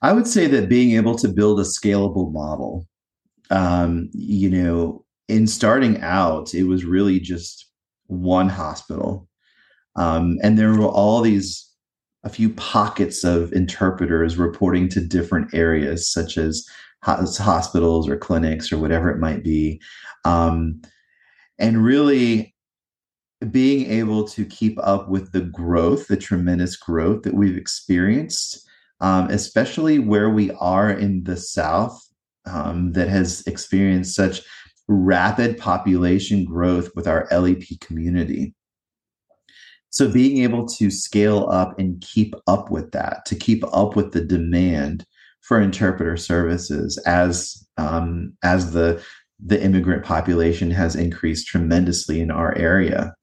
[0.02, 2.86] I would say that being able to build a scalable model,
[3.50, 7.70] um, you know, in starting out, it was really just
[8.06, 9.28] one hospital.
[9.96, 11.68] Um, and there were all these,
[12.24, 16.66] a few pockets of interpreters reporting to different areas, such as
[17.02, 19.80] hospitals or clinics or whatever it might be.
[20.24, 20.80] Um,
[21.58, 22.54] and really
[23.50, 28.67] being able to keep up with the growth, the tremendous growth that we've experienced
[29.00, 32.00] um, especially where we are in the South
[32.46, 34.40] um, that has experienced such
[34.88, 38.54] rapid population growth with our LEP community.
[39.90, 44.12] So, being able to scale up and keep up with that, to keep up with
[44.12, 45.04] the demand
[45.40, 49.02] for interpreter services as um, as the
[49.40, 53.14] the immigrant population has increased tremendously in our area.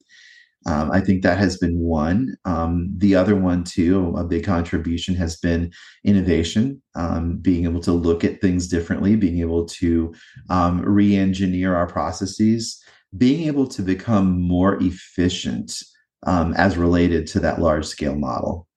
[0.66, 2.36] Um, I think that has been one.
[2.46, 5.72] Um, the other one, too, a big contribution has been
[6.04, 10.14] innovation, um, being able to look at things differently, being able to
[10.50, 12.84] um, re engineer our processes,
[13.18, 15.84] being able to become more efficient
[16.26, 18.68] um, as related to that large scale model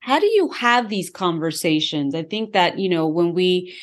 [0.00, 3.74] how do you have these conversations i think that you know when we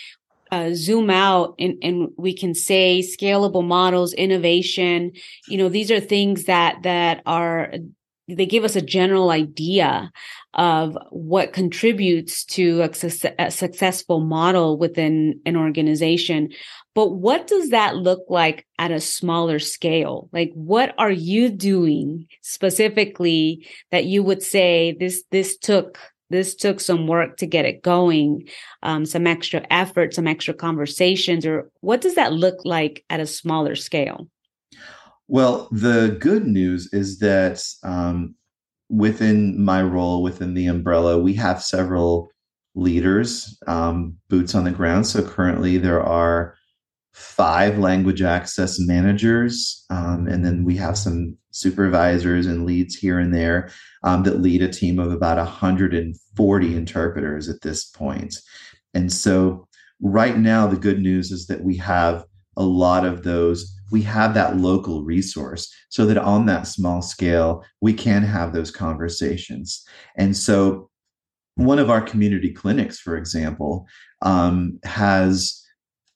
[0.52, 5.12] uh, zoom out and, and we can say scalable models innovation.
[5.48, 7.74] You know these are things that that are
[8.28, 10.12] they give us a general idea
[10.56, 16.50] of what contributes to a, su- a, successful model within an organization.
[16.96, 20.30] But what does that look like at a smaller scale?
[20.32, 26.80] Like what are you doing specifically that you would say this this took this took
[26.80, 28.48] some work to get it going
[28.84, 33.28] um, some extra effort some extra conversations or what does that look like at a
[33.28, 34.28] smaller scale?
[35.28, 38.36] Well the good news is that um,
[38.90, 42.30] within my role within the umbrella we have several
[42.76, 45.08] leaders um, boots on the ground.
[45.08, 46.56] So currently there are
[47.14, 53.34] five language access managers um, and then we have some supervisors and leads here and
[53.34, 53.70] there
[54.06, 58.38] um, that lead a team of about 140 interpreters at this point.
[58.94, 59.68] And so,
[60.00, 62.24] right now, the good news is that we have
[62.56, 63.74] a lot of those.
[63.92, 68.72] We have that local resource so that on that small scale, we can have those
[68.72, 69.84] conversations.
[70.18, 70.90] And so,
[71.56, 73.88] one of our community clinics, for example,
[74.22, 75.62] um, has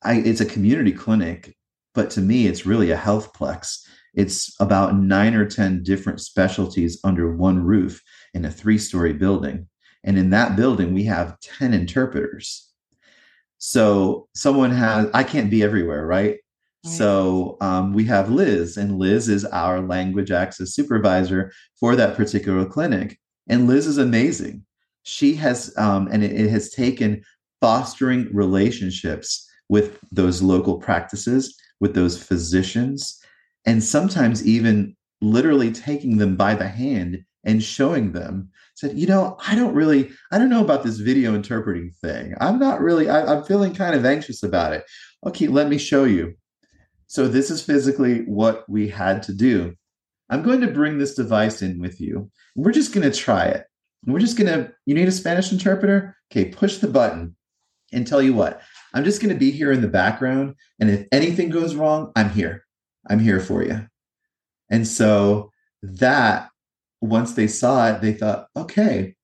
[0.04, 1.56] I, it's a community clinic,
[1.96, 3.80] but to me, it's really a health plex
[4.14, 8.02] it's about nine or 10 different specialties under one roof
[8.34, 9.68] in a three story building.
[10.04, 12.70] And in that building, we have 10 interpreters.
[13.58, 16.30] So someone has, I can't be everywhere, right?
[16.30, 16.40] right.
[16.92, 22.66] So um, we have Liz, and Liz is our language access supervisor for that particular
[22.66, 23.20] clinic.
[23.48, 24.64] And Liz is amazing.
[25.04, 27.22] She has, um, and it, it has taken
[27.60, 33.20] fostering relationships with those local practices, with those physicians,
[33.66, 39.38] and sometimes even literally taking them by the hand and showing them said you know
[39.46, 42.34] i don't really i don't know about this video interpreting thing.
[42.40, 44.84] I'm not really I, i'm feeling kind of anxious about it.
[45.26, 46.36] Okay let me show you.
[47.08, 49.76] So this is physically what we had to do.
[50.30, 52.30] I'm going to bring this device in with you.
[52.56, 53.66] We're just going to try it.
[54.06, 56.16] We're just going to you need a spanish interpreter?
[56.32, 57.36] Okay push the button
[57.92, 58.62] and tell you what.
[58.94, 62.30] I'm just going to be here in the background and if anything goes wrong i'm
[62.30, 62.66] here
[63.10, 63.88] I'm here for you.
[64.70, 66.50] And so that
[67.02, 69.16] once they saw it, they thought, okay,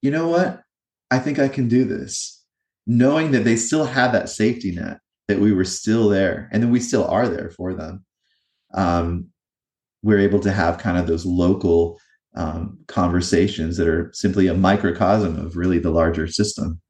[0.00, 0.62] you know what?
[1.10, 2.42] I think I can do this.
[2.86, 6.70] Knowing that they still have that safety net, that we were still there, and then
[6.70, 8.04] we still are there for them.
[8.74, 9.28] Um,
[10.02, 12.00] we're able to have kind of those local
[12.34, 16.80] um, conversations that are simply a microcosm of really the larger system.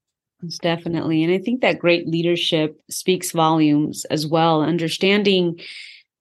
[0.61, 1.23] Definitely.
[1.23, 4.63] And I think that great leadership speaks volumes as well.
[4.63, 5.61] Understanding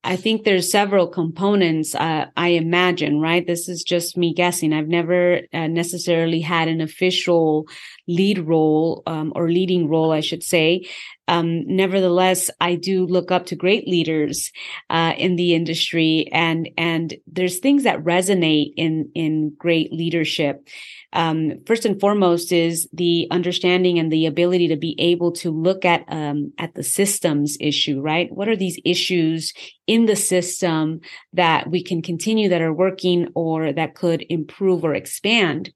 [0.04, 1.94] I think there's several components.
[1.94, 3.46] Uh, I imagine, right?
[3.46, 4.74] This is just me guessing.
[4.74, 7.68] I've never uh, necessarily had an official
[8.08, 10.88] lead role um, or leading role, I should say.
[11.28, 14.52] Um, nevertheless, I do look up to great leaders
[14.90, 20.68] uh, in the industry, and and there's things that resonate in in great leadership.
[21.14, 25.86] Um, first and foremost is the understanding and the ability to be able to look
[25.86, 28.32] at um, at the systems issue right?
[28.32, 29.54] What are these issues
[29.88, 31.02] in the system
[31.34, 35.74] that we can continue that are working or that could improve or expand?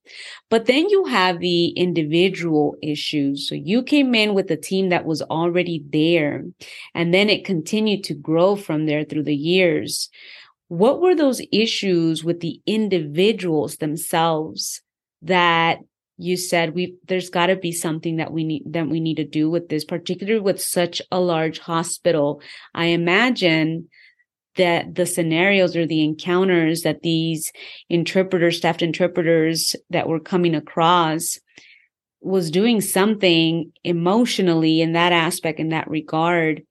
[0.49, 3.47] But then you have the individual issues.
[3.47, 6.43] So you came in with a team that was already there.
[6.93, 10.09] And then it continued to grow from there through the years.
[10.67, 14.81] What were those issues with the individuals themselves
[15.21, 15.79] that
[16.17, 19.25] you said we there's got to be something that we need that we need to
[19.25, 22.41] do with this particularly with such a large hospital?
[22.73, 23.89] I imagine
[24.55, 27.51] that the scenarios or the encounters that these
[27.89, 31.39] interpreters staffed interpreters that were coming across
[32.21, 36.63] was doing something emotionally in that aspect in that regard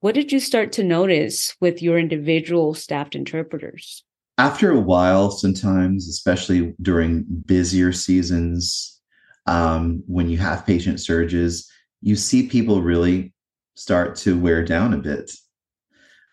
[0.00, 4.04] what did you start to notice with your individual staffed interpreters
[4.36, 9.00] after a while, sometimes, especially during busier seasons,
[9.46, 11.70] um, when you have patient surges,
[12.00, 13.32] you see people really
[13.76, 15.30] start to wear down a bit.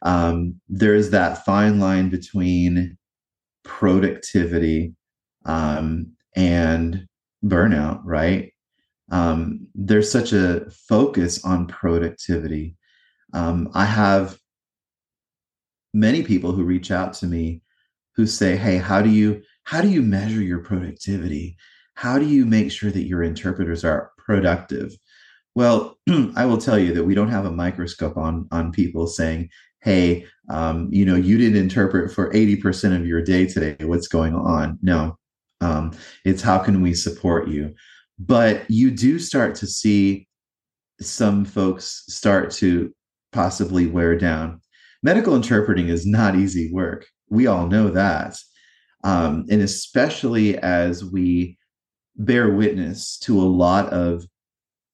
[0.01, 2.97] Um, there is that fine line between
[3.63, 4.95] productivity
[5.45, 7.07] um, and
[7.43, 8.53] burnout, right?
[9.11, 12.77] Um, there's such a focus on productivity.
[13.33, 14.37] Um, I have
[15.93, 17.61] many people who reach out to me
[18.15, 21.57] who say, "Hey, how do you how do you measure your productivity?
[21.95, 24.93] How do you make sure that your interpreters are productive?"
[25.55, 25.97] Well,
[26.35, 29.49] I will tell you that we don't have a microscope on on people saying,
[29.81, 33.75] "Hey, um, you know, you didn't interpret for eighty percent of your day today.
[33.85, 35.17] What's going on?" No,
[35.61, 35.91] um,
[36.25, 37.73] it's how can we support you.
[38.19, 40.27] But you do start to see
[40.99, 42.93] some folks start to
[43.31, 44.61] possibly wear down.
[45.01, 48.37] Medical interpreting is not easy work we all know that.
[49.03, 51.57] Um, and especially as we
[52.15, 54.23] bear witness to a lot of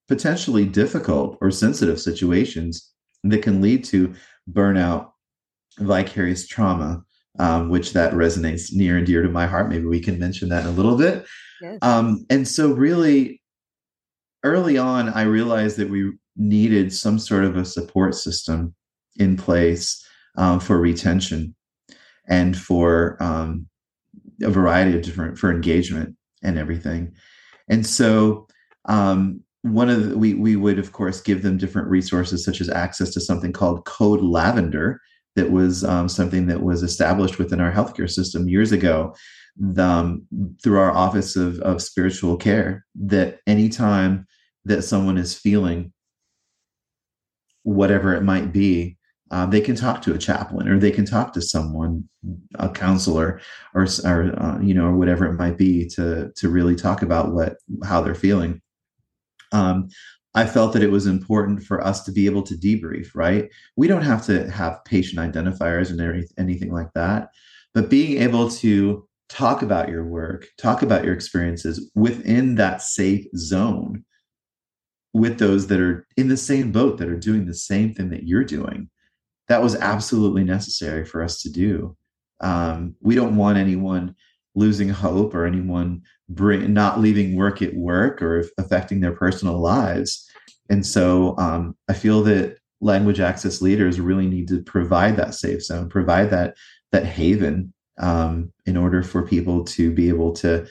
[0.07, 2.93] potentially difficult or sensitive situations
[3.23, 4.13] that can lead to
[4.49, 5.09] burnout,
[5.79, 7.03] vicarious trauma,
[7.39, 9.69] um, which that resonates near and dear to my heart.
[9.69, 11.25] Maybe we can mention that in a little bit.
[11.61, 11.79] Yes.
[11.81, 13.41] Um, and so, really,
[14.43, 18.75] early on, I realized that we needed some sort of a support system
[19.17, 20.05] in place
[20.37, 21.55] um, for retention
[22.27, 23.67] and for um,
[24.43, 27.13] a variety of different for engagement and everything.
[27.69, 28.47] And so
[28.85, 32.69] um, one of the, we we would of course give them different resources such as
[32.69, 35.01] access to something called Code Lavender
[35.37, 39.15] that was um, something that was established within our healthcare system years ago
[39.77, 40.25] um,
[40.63, 44.25] through our office of, of spiritual care that anytime
[44.65, 45.93] that someone is feeling
[47.61, 48.97] whatever it might be
[49.29, 52.07] uh, they can talk to a chaplain or they can talk to someone,
[52.55, 53.41] a counselor,
[53.75, 57.33] or, or uh, you know, or whatever it might be to to really talk about
[57.33, 58.61] what how they're feeling.
[59.51, 59.89] Um,
[60.37, 63.09] I felt that it was important for us to be able to debrief.
[63.15, 67.29] Right, we don't have to have patient identifiers and anything like that,
[67.73, 73.25] but being able to talk about your work, talk about your experiences within that safe
[73.35, 74.05] zone
[75.13, 78.23] with those that are in the same boat that are doing the same thing that
[78.23, 78.89] you're doing
[79.47, 81.95] that was absolutely necessary for us to do.
[82.39, 84.15] Um, we don't want anyone
[84.57, 90.27] losing hope or anyone bring, not leaving work at work or affecting their personal lives.
[90.69, 95.63] And so um, I feel that language access leaders really need to provide that safe
[95.63, 96.55] zone, provide that
[96.91, 100.67] that haven um, in order for people to be able to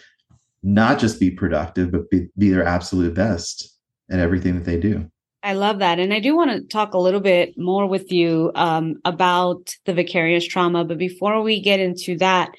[0.63, 3.79] not just be productive, but be, be their absolute best
[4.11, 5.09] at everything that they do.
[5.43, 6.01] I love that.
[6.01, 9.95] And I do want to talk a little bit more with you um, about the
[9.95, 10.85] vicarious trauma.
[10.85, 12.51] But before we get into that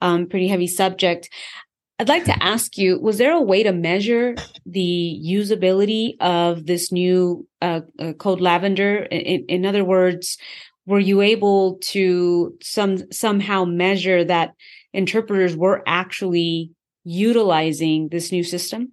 [0.00, 1.28] um, pretty heavy subject,
[1.98, 4.34] I'd like to ask you was there a way to measure
[4.66, 9.04] the usability of this new uh, uh, code lavender?
[9.04, 10.36] In, in, other words,
[10.84, 14.52] were you able to some somehow measure that
[14.92, 16.70] interpreters were actually
[17.04, 18.92] utilizing this new system?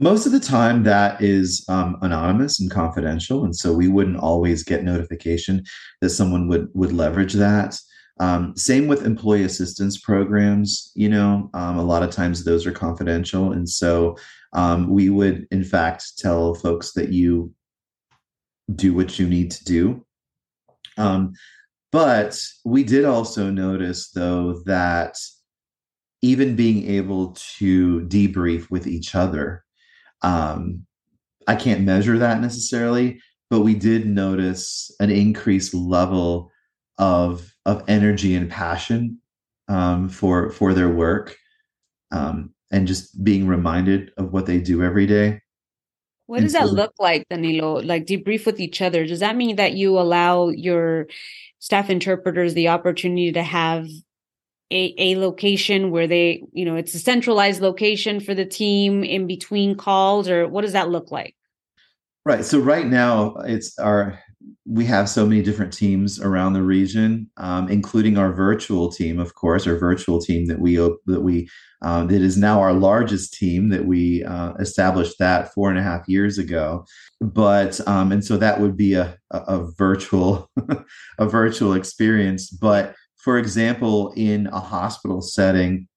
[0.00, 4.62] Most of the time, that is um, anonymous and confidential, and so we wouldn't always
[4.62, 5.62] get notification
[6.00, 7.78] that someone would would leverage that.
[8.20, 10.90] Um, same with employee assistance programs.
[10.94, 14.16] You know, um, a lot of times those are confidential, and so
[14.52, 17.52] um, we would, in fact, tell folks that you
[18.74, 20.04] do what you need to do.
[20.96, 21.34] Um,
[21.90, 25.16] but we did also notice though that
[26.22, 29.64] even being able to debrief with each other
[30.22, 30.84] um,
[31.46, 36.50] i can't measure that necessarily but we did notice an increased level
[36.98, 39.20] of of energy and passion
[39.68, 41.36] um, for for their work
[42.10, 45.40] um, and just being reminded of what they do every day.
[46.26, 47.80] What does that look like danilo?
[47.80, 49.06] Like debrief with each other.
[49.06, 51.08] Does that mean that you allow your
[51.58, 53.86] staff interpreters the opportunity to have
[54.70, 59.26] a, a location where they you know it's a centralized location for the team in
[59.26, 61.34] between calls or what does that look like?
[62.24, 64.18] Right so right now it's our
[64.70, 69.34] we have so many different teams around the region, um, including our virtual team, of
[69.34, 71.48] course, our virtual team that we that we
[71.80, 75.82] um, that is now our largest team that we uh, established that four and a
[75.82, 76.84] half years ago.
[77.20, 80.50] But um, and so that would be a a, a virtual
[81.18, 82.50] a virtual experience.
[82.50, 85.88] But for example, in a hospital setting,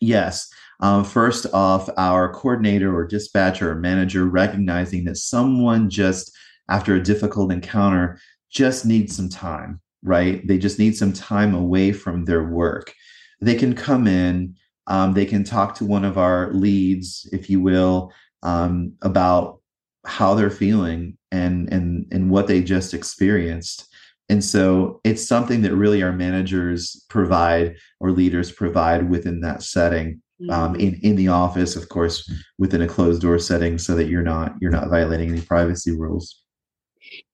[0.00, 0.48] yes.
[0.82, 6.34] Um, first off, our coordinator or dispatcher or manager recognizing that someone just
[6.70, 8.18] after a difficult encounter
[8.50, 10.46] just need some time, right?
[10.46, 12.94] They just need some time away from their work.
[13.40, 14.56] They can come in,
[14.86, 18.12] um, they can talk to one of our leads, if you will,
[18.42, 19.60] um, about
[20.06, 23.86] how they're feeling and and and what they just experienced.
[24.28, 30.22] And so it's something that really our managers provide or leaders provide within that setting.
[30.48, 30.80] Um, mm-hmm.
[30.80, 34.54] in in the office, of course, within a closed door setting, so that you're not
[34.60, 36.39] you're not violating any privacy rules.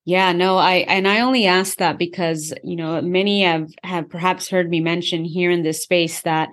[0.05, 4.49] Yeah, no, I and I only ask that because you know many have have perhaps
[4.49, 6.49] heard me mention here in this space that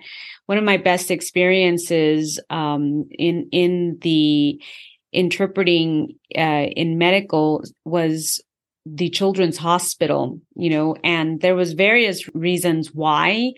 [0.46, 4.60] one of my best experiences um, in in the
[5.12, 8.42] interpreting uh, in medical was
[8.86, 13.52] the children's hospital you know and there was various reasons why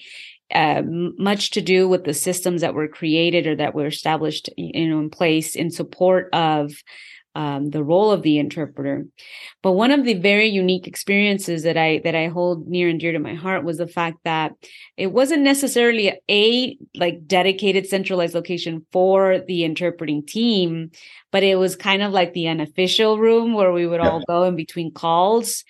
[0.54, 4.88] uh, much to do with the systems that were created or that were established you
[4.88, 6.70] know in place in support of
[7.36, 9.06] um, the role of the interpreter.
[9.62, 13.12] But one of the very unique experiences that I that I hold near and dear
[13.12, 14.52] to my heart was the fact that
[14.96, 20.90] it wasn't necessarily a like dedicated centralized location for the interpreting team,
[21.30, 24.56] but it was kind of like the unofficial room where we would all go in
[24.56, 25.62] between calls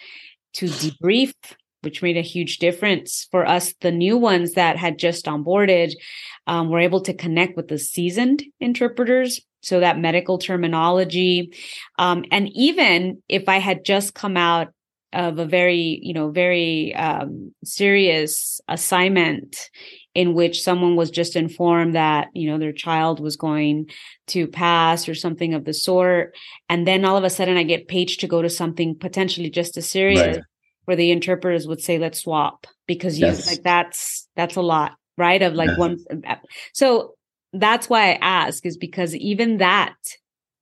[0.54, 1.34] to debrief
[1.82, 3.72] which made a huge difference for us.
[3.80, 5.92] The new ones that had just onboarded
[6.48, 11.52] um, were able to connect with the seasoned interpreters so that medical terminology
[11.98, 14.68] um, and even if i had just come out
[15.12, 19.70] of a very you know very um, serious assignment
[20.14, 23.88] in which someone was just informed that you know their child was going
[24.26, 26.34] to pass or something of the sort
[26.68, 29.76] and then all of a sudden i get paged to go to something potentially just
[29.76, 30.44] as serious right.
[30.84, 33.46] where the interpreters would say let's swap because you yes.
[33.46, 35.98] like that's that's a lot right of like one
[36.72, 37.15] so
[37.60, 39.96] that's why I ask is because even that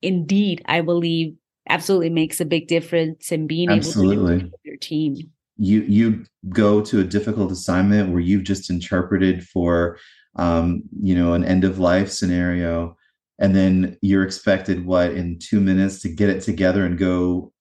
[0.02, 1.34] indeed I believe
[1.68, 4.34] absolutely makes a big difference in being absolutely.
[4.36, 5.16] able to your team.
[5.56, 9.98] You you go to a difficult assignment where you've just interpreted for
[10.36, 12.96] um, you know, an end of life scenario,
[13.38, 17.52] and then you're expected what in two minutes to get it together and go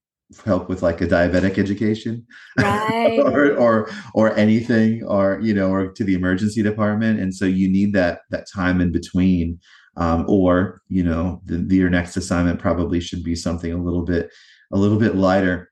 [0.45, 2.25] help with like a diabetic education
[2.59, 3.19] right.
[3.19, 7.19] or, or or anything or you know or to the emergency department.
[7.19, 9.59] And so you need that that time in between
[9.97, 14.03] um, or you know the, the, your next assignment probably should be something a little
[14.03, 14.31] bit
[14.71, 15.69] a little bit lighter.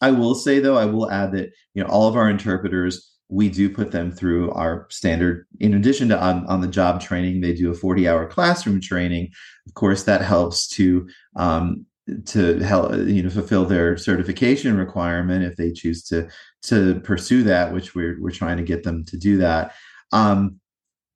[0.00, 3.48] I will say though i will add that you know all of our interpreters we
[3.48, 7.54] do put them through our standard in addition to on, on the job training they
[7.54, 9.30] do a 40 hour classroom training.
[9.66, 11.86] Of course that helps to um,
[12.26, 16.28] to help you know fulfill their certification requirement if they choose to
[16.62, 19.74] to pursue that which we're we're trying to get them to do that.
[20.12, 20.60] Um,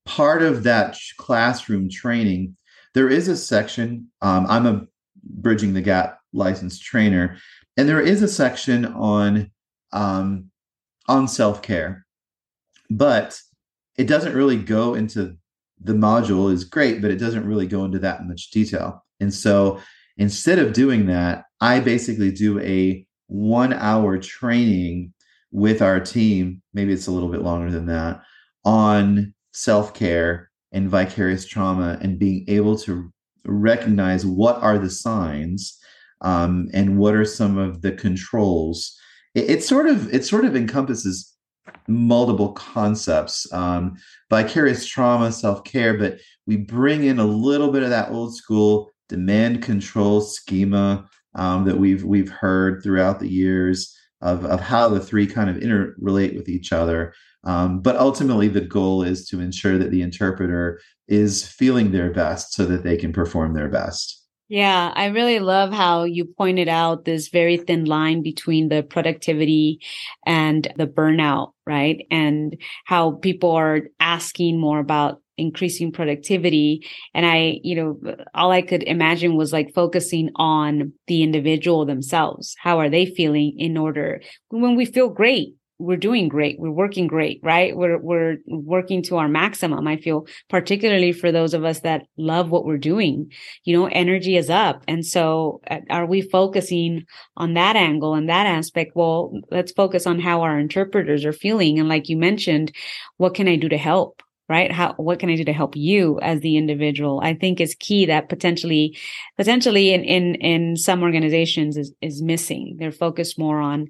[0.07, 2.57] part of that classroom training
[2.95, 4.87] there is a section um, i'm a
[5.23, 7.37] bridging the gap licensed trainer
[7.77, 9.51] and there is a section on
[9.93, 10.51] um,
[11.09, 12.07] on self-care
[12.91, 13.39] but
[13.99, 15.37] it doesn't really go into
[15.81, 19.05] the module is great but it doesn't really go into that much detail.
[19.21, 19.81] And so
[20.19, 25.13] Instead of doing that, I basically do a one hour training
[25.51, 26.61] with our team.
[26.75, 28.21] Maybe it's a little bit longer than that
[28.65, 33.13] on self care and vicarious trauma and being able to
[33.45, 35.79] recognize what are the signs
[36.21, 38.97] um, and what are some of the controls.
[39.35, 41.35] It, it, sort of it sort of encompasses
[41.87, 43.97] multiple concepts um,
[44.31, 48.91] vicarious trauma self care but we bring in a little bit of that old school
[49.09, 55.01] demand control schema um, that we've we've heard throughout the years of, of how the
[55.01, 57.15] three kind of interrelate with each other.
[57.45, 62.53] Um, but ultimately, the goal is to ensure that the interpreter is feeling their best
[62.53, 64.19] so that they can perform their best.
[64.49, 69.81] Yeah, I really love how you pointed out this very thin line between the productivity
[70.25, 72.07] and the burnout, right?
[72.11, 72.57] And
[72.87, 76.87] how people are asking more about increasing productivity.
[77.15, 82.55] And I, you know, all I could imagine was like focusing on the individual themselves.
[82.59, 84.21] How are they feeling in order
[84.51, 85.55] when we feel great?
[85.79, 86.59] we're doing great.
[86.59, 87.77] We're working great, right?
[87.77, 89.87] We're we're working to our maximum.
[89.87, 93.31] I feel particularly for those of us that love what we're doing.
[93.65, 94.83] You know, energy is up.
[94.89, 97.05] And so uh, are we focusing
[97.37, 98.93] on that angle and that aspect?
[98.97, 102.73] Well, let's focus on how our interpreters are feeling and like you mentioned,
[103.17, 104.23] what can I do to help?
[104.49, 107.77] Right how what can i do to help you as the individual i think is
[107.79, 108.97] key that potentially
[109.37, 113.89] potentially in in in some organizations is is missing they're focused more on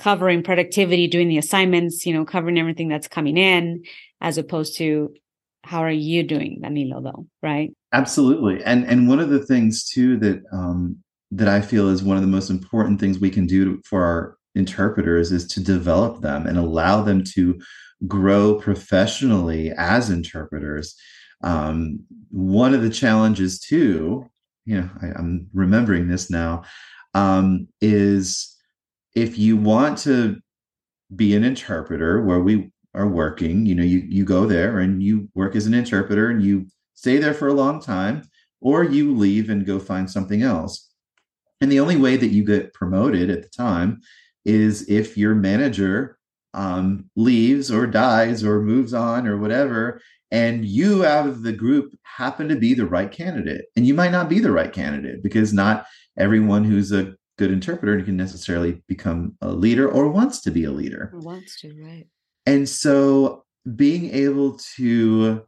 [0.00, 3.84] covering productivity, doing the assignments, you know, covering everything that's coming in,
[4.22, 5.14] as opposed to
[5.62, 7.70] how are you doing, Danilo, though, right?
[7.92, 8.64] Absolutely.
[8.64, 10.96] And and one of the things too that um
[11.32, 14.36] that I feel is one of the most important things we can do for our
[14.54, 17.60] interpreters is to develop them and allow them to
[18.06, 20.94] grow professionally as interpreters.
[21.42, 24.30] Um, one of the challenges too,
[24.64, 26.62] you know, I, I'm remembering this now,
[27.14, 28.56] um, is
[29.14, 30.36] if you want to
[31.14, 35.28] be an interpreter where we are working, you know, you you go there and you
[35.34, 38.22] work as an interpreter and you stay there for a long time,
[38.60, 40.92] or you leave and go find something else.
[41.60, 44.00] And the only way that you get promoted at the time
[44.44, 46.18] is if your manager
[46.54, 51.92] um, leaves or dies or moves on or whatever, and you out of the group
[52.02, 53.66] happen to be the right candidate.
[53.76, 55.86] And you might not be the right candidate because not
[56.18, 60.70] everyone who's a good interpreter can necessarily become a leader or wants to be a
[60.70, 61.10] leader.
[61.12, 62.06] Or wants to, right.
[62.46, 63.44] And so
[63.76, 65.42] being able to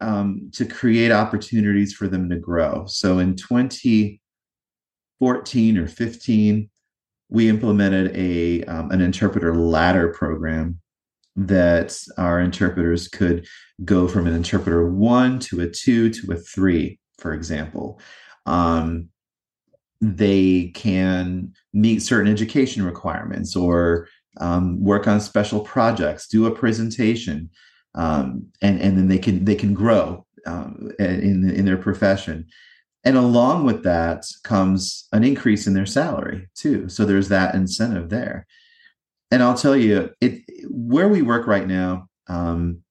[0.00, 2.84] um, to create opportunities for them to grow.
[2.86, 6.70] So in 2014 or 15,
[7.28, 10.80] we implemented a um, an interpreter ladder program
[11.36, 13.46] that our interpreters could
[13.84, 18.00] go from an interpreter one to a two to a three, for example.
[18.46, 19.08] Um,
[20.00, 24.08] they can meet certain education requirements or
[24.38, 27.50] um, work on special projects, do a presentation,
[27.94, 32.46] um, and and then they can they can grow um, in in their profession.
[33.06, 36.88] And along with that comes an increase in their salary too.
[36.88, 38.48] So there's that incentive there.
[39.30, 42.08] And I'll tell you, it where we work right now.
[42.28, 42.82] Um,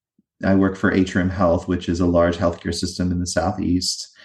[0.44, 4.16] I work for Atrium Health, which is a large healthcare system in the southeast.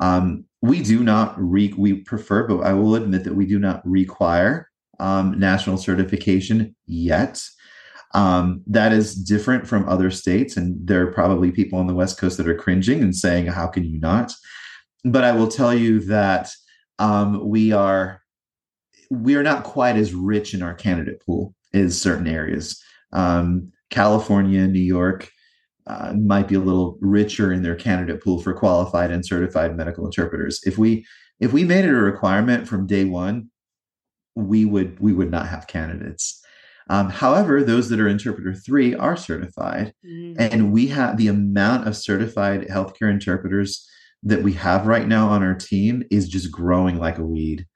[0.00, 3.86] Um, we do not re we prefer, but I will admit that we do not
[3.88, 4.68] require
[4.98, 7.40] um, national certification yet.
[8.14, 12.18] Um, that is different from other states, and there are probably people on the West
[12.18, 14.32] Coast that are cringing and saying, "How can you not?"
[15.06, 16.50] But I will tell you that
[16.98, 18.22] um, we are
[19.10, 22.82] we are not quite as rich in our candidate pool as certain areas.
[23.12, 25.30] Um, California, New York,
[25.86, 30.04] uh, might be a little richer in their candidate pool for qualified and certified medical
[30.04, 30.60] interpreters.
[30.64, 31.06] If we
[31.38, 33.50] if we made it a requirement from day one,
[34.34, 36.42] we would we would not have candidates.
[36.88, 40.34] Um, however, those that are interpreter three are certified, mm-hmm.
[40.38, 43.88] and we have the amount of certified healthcare interpreters
[44.22, 47.66] that we have right now on our team is just growing like a weed,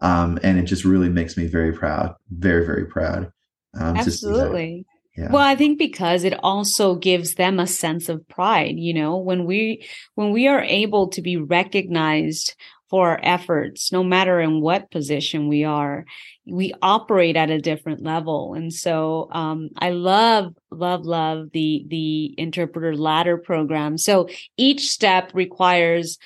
[0.00, 3.32] um, and it just really makes me very proud, very very proud.
[3.78, 4.86] Um, Absolutely.
[5.16, 5.32] Yeah.
[5.32, 9.46] Well, I think because it also gives them a sense of pride, you know, when
[9.46, 9.84] we
[10.14, 12.54] when we are able to be recognized
[12.88, 16.04] for our efforts, no matter in what position we are,
[16.46, 18.54] we operate at a different level.
[18.54, 23.98] And so um, I love, love, love the the interpreter ladder program.
[23.98, 26.18] So each step requires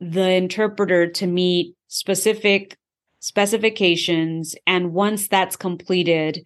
[0.00, 2.76] the interpreter to meet specific
[3.20, 4.54] specifications.
[4.66, 6.44] And once that's completed,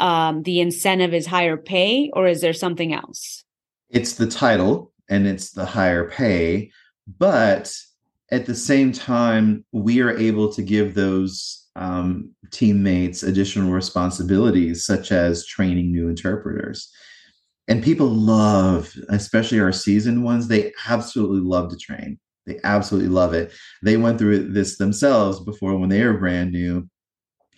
[0.00, 3.44] um, the incentive is higher pay, or is there something else?
[3.90, 6.70] It's the title and it's the higher pay,
[7.18, 7.72] but
[8.30, 15.12] at the same time, we are able to give those um, teammates additional responsibilities, such
[15.12, 16.92] as training new interpreters.
[17.68, 22.18] And people love, especially our seasoned ones, they absolutely love to train.
[22.46, 23.52] They absolutely love it.
[23.82, 26.88] They went through this themselves before when they were brand new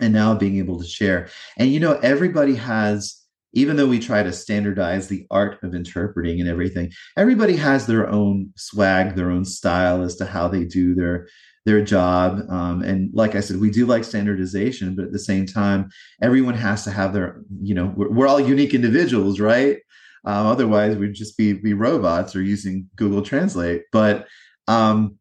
[0.00, 1.28] and now being able to share.
[1.56, 3.21] And you know, everybody has,
[3.52, 8.08] even though we try to standardize the art of interpreting and everything, everybody has their
[8.08, 11.28] own swag, their own style as to how they do their
[11.64, 12.40] their job.
[12.50, 15.90] Um, and like I said, we do like standardization, but at the same time,
[16.20, 19.78] everyone has to have their, you know, we're, we're all unique individuals, right?
[20.24, 23.82] Um, otherwise, we'd just be be robots or using Google Translate.
[23.92, 24.26] But
[24.68, 25.18] um,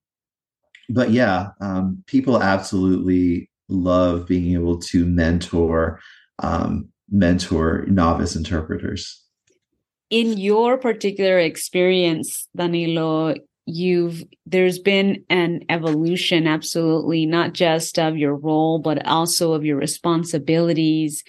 [0.89, 5.99] but yeah, um, people absolutely love being able to mentor
[6.39, 9.23] um, mentor novice interpreters.
[10.09, 13.35] In your particular experience, Danilo,
[13.65, 19.77] you've there's been an evolution absolutely not just of your role but also of your
[19.77, 21.23] responsibilities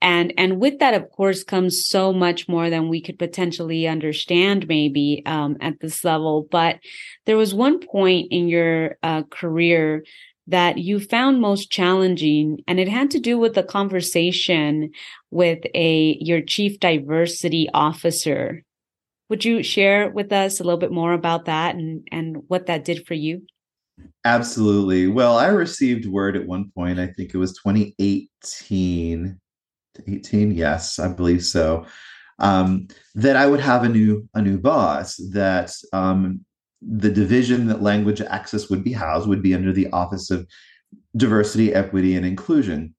[0.00, 4.66] and and with that of course comes so much more than we could potentially understand
[4.66, 6.78] maybe um, at this level but
[7.26, 10.02] there was one point in your uh, career
[10.46, 14.90] that you found most challenging and it had to do with the conversation
[15.30, 18.62] with a your chief diversity officer
[19.30, 22.84] would you share with us a little bit more about that and, and what that
[22.84, 23.42] did for you?
[24.24, 25.06] Absolutely.
[25.06, 29.40] Well, I received word at one point, I think it was 2018.
[30.06, 31.86] 18, yes, I believe so.
[32.40, 36.44] Um, that I would have a new a new boss, that um,
[36.86, 40.46] the division that language access would be housed would be under the Office of
[41.16, 42.94] Diversity, Equity, and Inclusion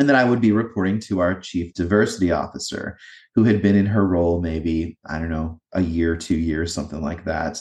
[0.00, 2.96] and that I would be reporting to our chief diversity officer,
[3.34, 7.02] who had been in her role maybe, I don't know, a year, two years, something
[7.02, 7.60] like that.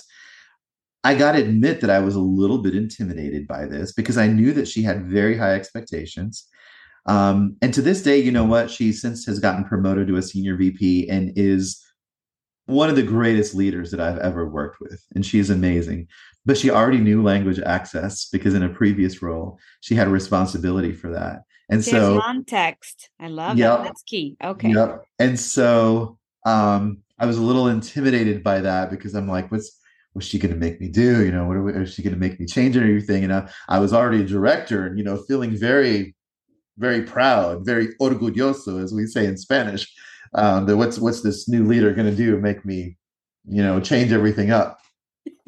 [1.04, 4.28] I got to admit that I was a little bit intimidated by this because I
[4.28, 6.48] knew that she had very high expectations.
[7.08, 8.72] Um, and to this day, you know what?
[8.72, 11.84] She since has gotten promoted to a senior VP and is
[12.70, 15.04] one of the greatest leaders that I've ever worked with.
[15.16, 16.08] And she is amazing.
[16.46, 20.94] But she already knew language access because in a previous role, she had a responsibility
[20.94, 21.42] for that.
[21.70, 23.10] And There's so context.
[23.20, 23.84] I love yep, that.
[23.84, 24.38] That's key.
[24.44, 24.72] Okay.
[24.72, 25.04] Yep.
[25.20, 29.78] And so um, I was a little intimidated by that because I'm like, what's
[30.14, 31.24] what's she going to make me do?
[31.24, 33.24] You know, what we, is she going to make me change anything?
[33.24, 36.16] And I, I was already a director and, you know, feeling very,
[36.78, 39.92] very proud, very orgulloso, as we say in Spanish.
[40.34, 42.38] Um, that what's what's this new leader going to do?
[42.38, 42.98] Make me,
[43.46, 44.80] you know, change everything up.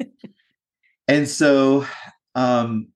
[1.08, 1.86] and so
[2.34, 2.88] um,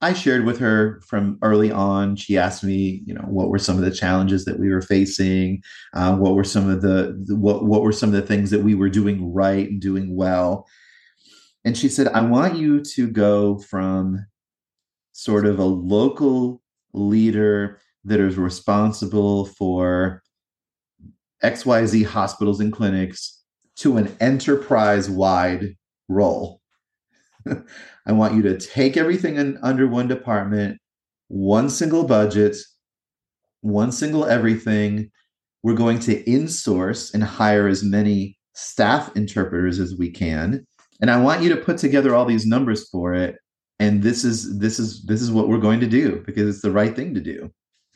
[0.00, 2.16] I shared with her from early on.
[2.16, 5.62] She asked me, you know, what were some of the challenges that we were facing?
[5.92, 8.62] Uh, what were some of the, the what what were some of the things that
[8.62, 10.66] we were doing right and doing well?
[11.64, 14.24] And she said, I want you to go from
[15.12, 16.62] sort of a local
[16.94, 20.22] leader that is responsible for
[21.42, 23.42] XYZ hospitals and clinics
[23.76, 25.76] to an enterprise wide
[26.08, 26.60] role.
[28.06, 30.78] I want you to take everything in, under one department,
[31.28, 32.56] one single budget,
[33.62, 35.10] one single everything.
[35.62, 40.66] We're going to insource and hire as many staff interpreters as we can.
[41.00, 43.36] And I want you to put together all these numbers for it.
[43.78, 46.70] And this is this is this is what we're going to do because it's the
[46.70, 47.50] right thing to do.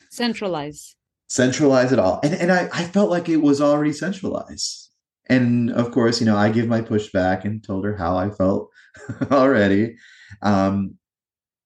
[0.09, 0.95] Centralize.
[1.27, 2.19] Centralize it all.
[2.23, 4.89] And and I, I felt like it was already centralized.
[5.27, 8.69] And of course, you know, I give my pushback and told her how I felt
[9.31, 9.97] already.
[10.41, 10.97] Um,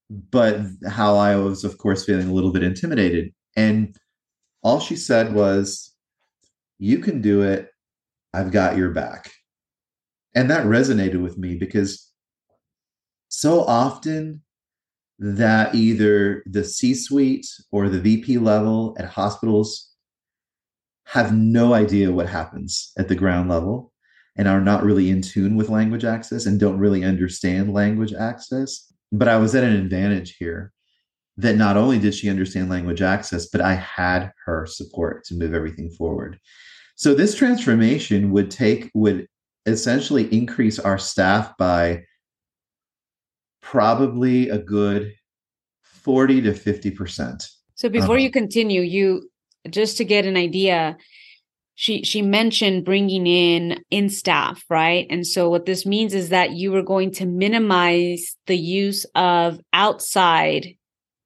[0.09, 3.33] but how I was, of course, feeling a little bit intimidated.
[3.55, 3.95] And
[4.63, 5.93] all she said was,
[6.77, 7.69] You can do it.
[8.33, 9.31] I've got your back.
[10.35, 12.11] And that resonated with me because
[13.27, 14.41] so often
[15.19, 19.89] that either the C suite or the VP level at hospitals
[21.05, 23.91] have no idea what happens at the ground level
[24.37, 28.91] and are not really in tune with language access and don't really understand language access.
[29.11, 30.71] But I was at an advantage here
[31.37, 35.53] that not only did she understand language access, but I had her support to move
[35.53, 36.39] everything forward.
[36.95, 39.27] So this transformation would take, would
[39.65, 42.03] essentially increase our staff by
[43.61, 45.13] probably a good
[45.83, 47.47] 40 to 50%.
[47.75, 49.29] So before you continue, you
[49.69, 50.97] just to get an idea,
[51.75, 55.07] she she mentioned bringing in in staff right?
[55.09, 59.59] And so what this means is that you were going to minimize the use of
[59.71, 60.75] outside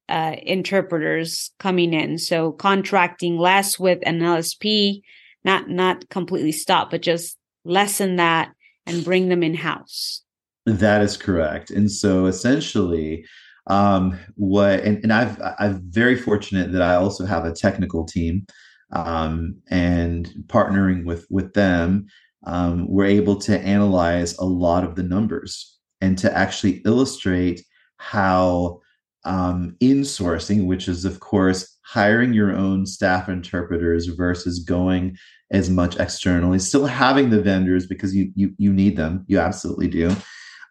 [0.09, 2.19] uh, interpreters coming in.
[2.19, 5.01] So contracting less with an lsp
[5.43, 8.51] not not completely stop but just lessen that
[8.85, 10.23] and bring them in house
[10.65, 13.25] that is correct and so essentially
[13.67, 18.45] um what and, and i've i'm very fortunate that i also have a technical team
[18.93, 22.07] um, and partnering with with them,
[22.45, 27.61] um, we're able to analyze a lot of the numbers and to actually illustrate
[27.97, 28.79] how
[29.25, 35.17] um, insourcing, which is of course hiring your own staff interpreters versus going
[35.51, 39.87] as much externally, still having the vendors because you you you need them, you absolutely
[39.87, 40.15] do.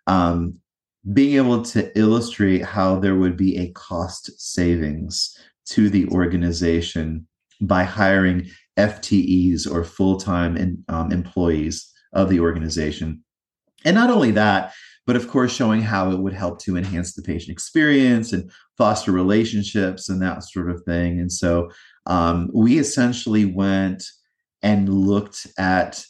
[0.07, 0.59] Um,
[1.13, 5.37] being able to illustrate how there would be a cost savings
[5.67, 7.27] to the organization
[7.61, 8.49] by hiring
[8.79, 13.23] FTEs or full time um, employees of the organization.
[13.85, 14.73] And not only that,
[15.07, 19.11] but of course, showing how it would help to enhance the patient experience and foster
[19.11, 21.19] relationships and that sort of thing.
[21.19, 21.71] And so
[22.07, 24.05] um, we essentially went
[24.63, 26.05] and looked at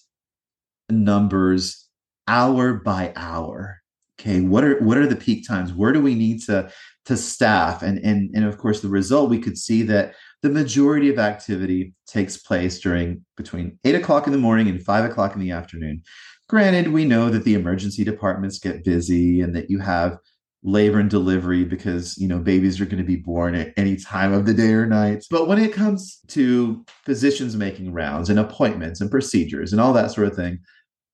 [0.91, 1.89] numbers
[2.29, 3.82] hour by hour.
[4.23, 5.73] Okay, what are what are the peak times?
[5.73, 6.71] Where do we need to
[7.07, 7.83] to staff?
[7.83, 11.95] And and and of course, the result we could see that the majority of activity
[12.07, 16.03] takes place during between eight o'clock in the morning and five o'clock in the afternoon.
[16.49, 20.19] Granted, we know that the emergency departments get busy and that you have
[20.65, 24.33] labor and delivery because you know babies are going to be born at any time
[24.33, 29.01] of the day or night but when it comes to physicians making rounds and appointments
[29.01, 30.57] and procedures and all that sort of thing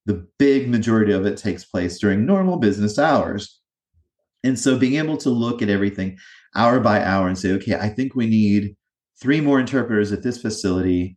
[0.09, 3.61] the big majority of it takes place during normal business hours
[4.43, 6.17] and so being able to look at everything
[6.55, 8.75] hour by hour and say okay i think we need
[9.21, 11.15] three more interpreters at this facility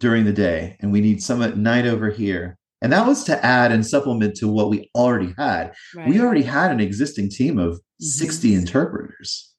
[0.00, 3.44] during the day and we need some at night over here and that was to
[3.44, 5.72] add and supplement to what we already had.
[5.96, 6.06] Right.
[6.06, 8.04] We already had an existing team of mm-hmm.
[8.04, 9.54] 60 interpreters.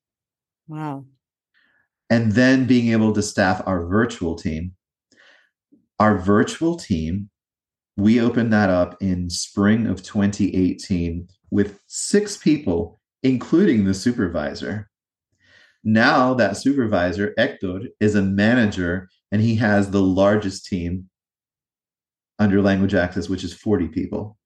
[0.67, 1.05] Wow.
[2.07, 4.73] And then being able to staff our virtual team.
[5.99, 7.31] Our virtual team,
[7.97, 14.89] we opened that up in spring of 2018 with six people, including the supervisor.
[15.83, 21.09] Now that supervisor, Hector, is a manager and he has the largest team
[22.39, 24.37] under language access, which is 40 people.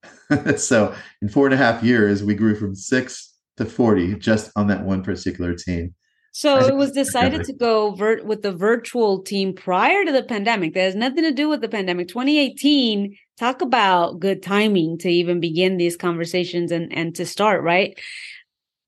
[0.56, 4.66] so in four and a half years, we grew from six to 40 just on
[4.68, 5.94] that one particular team.
[6.34, 10.72] So it was decided to go vir- with the virtual team prior to the pandemic.
[10.72, 12.08] That has nothing to do with the pandemic.
[12.08, 17.98] 2018, talk about good timing to even begin these conversations and, and to start, right?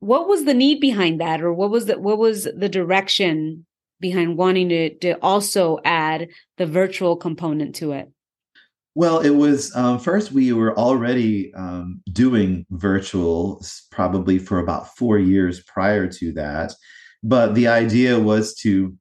[0.01, 1.42] What was the need behind that?
[1.42, 3.66] Or what was the what was the direction
[4.01, 8.11] behind wanting to, to also add the virtual component to it?
[8.95, 15.18] Well, it was um, first we were already um, doing virtual probably for about four
[15.18, 16.72] years prior to that.
[17.25, 18.95] But the idea was to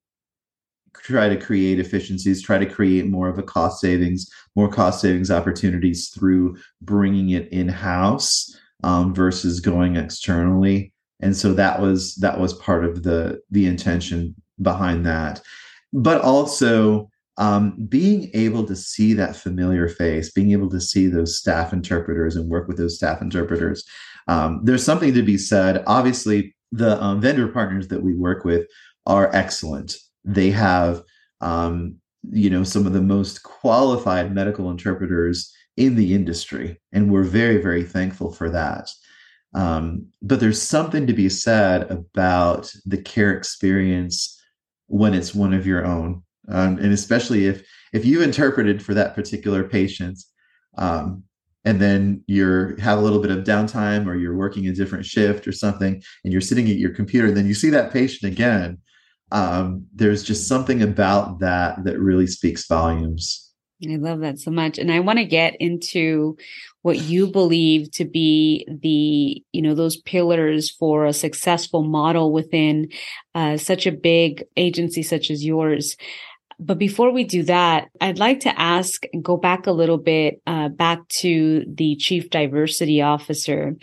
[0.96, 5.30] try to create efficiencies, try to create more of a cost savings, more cost savings
[5.30, 10.94] opportunities through bringing it in house um, versus going externally.
[11.20, 15.42] And so that was that was part of the the intention behind that.
[15.92, 21.38] But also um, being able to see that familiar face, being able to see those
[21.38, 23.84] staff interpreters and work with those staff interpreters,
[24.28, 25.84] um, there's something to be said.
[25.88, 28.68] Obviously, the um, vendor partners that we work with
[29.06, 29.96] are excellent.
[30.24, 31.02] They have,
[31.42, 31.96] um,
[32.32, 37.62] you know, some of the most qualified medical interpreters in the industry, and we're very,
[37.62, 38.90] very thankful for that.
[39.56, 44.40] Um, but there's something to be said about the care experience
[44.88, 49.16] when it's one of your own um, and especially if if you interpreted for that
[49.16, 50.20] particular patient
[50.78, 51.24] um,
[51.66, 55.48] and then you're have a little bit of downtime or you're working a different shift
[55.48, 58.78] or something and you're sitting at your computer and then you see that patient again
[59.32, 63.44] um, there's just something about that that really speaks volumes
[63.92, 64.78] I love that so much.
[64.78, 66.38] And I want to get into
[66.84, 72.90] what you believe to be the, you know, those pillars for a successful model within
[73.36, 75.98] uh, such a big agency such as yours.
[76.66, 80.70] But before we do that, I'd like to ask go back a little bit, uh,
[80.70, 83.76] back to the chief diversity officer,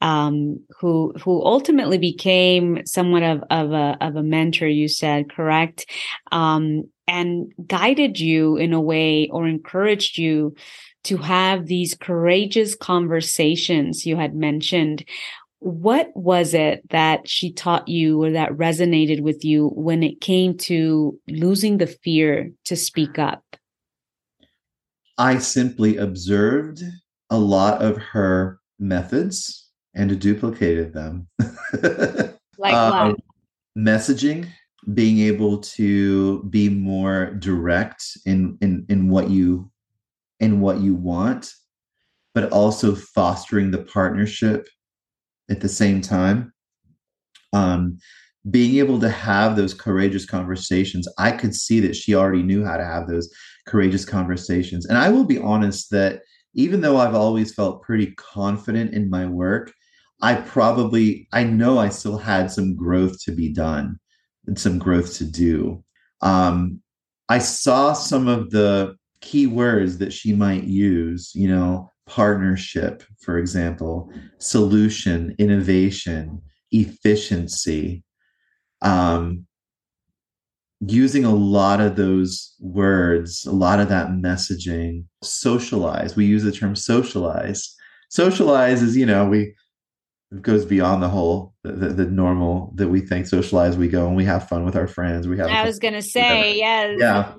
[0.00, 4.66] um, who who ultimately became somewhat of of a of a mentor.
[4.66, 5.86] You said correct,
[6.32, 10.56] um, and guided you in a way or encouraged you
[11.04, 15.04] to have these courageous conversations you had mentioned
[15.64, 20.58] what was it that she taught you or that resonated with you when it came
[20.58, 23.42] to losing the fear to speak up?
[25.16, 26.82] I simply observed
[27.30, 31.28] a lot of her methods and duplicated them.
[32.58, 33.16] like um?
[33.76, 34.46] Messaging,
[34.92, 39.70] being able to be more direct in in in what you
[40.40, 41.54] in what you want,
[42.34, 44.68] but also fostering the partnership
[45.50, 46.52] at the same time
[47.52, 47.98] um,
[48.50, 52.76] being able to have those courageous conversations i could see that she already knew how
[52.76, 53.30] to have those
[53.66, 54.86] courageous conversations.
[54.86, 56.22] And i will be honest that
[56.54, 59.72] even though i've always felt pretty confident in my work
[60.20, 63.98] i probably i know i still had some growth to be done
[64.46, 65.82] and some growth to do.
[66.20, 66.80] Um,
[67.28, 73.38] i saw some of the key words that she might use you know partnership, for
[73.38, 78.04] example, solution, innovation, efficiency.
[78.82, 79.46] Um,
[80.86, 86.14] using a lot of those words, a lot of that messaging, socialize.
[86.16, 87.74] We use the term socialize.
[88.10, 89.54] Socialize is, you know, we
[90.34, 94.06] it goes beyond the whole the, the, the, normal that we think socialize we go
[94.06, 97.34] and we have fun with our friends we have i was gonna say yes yeah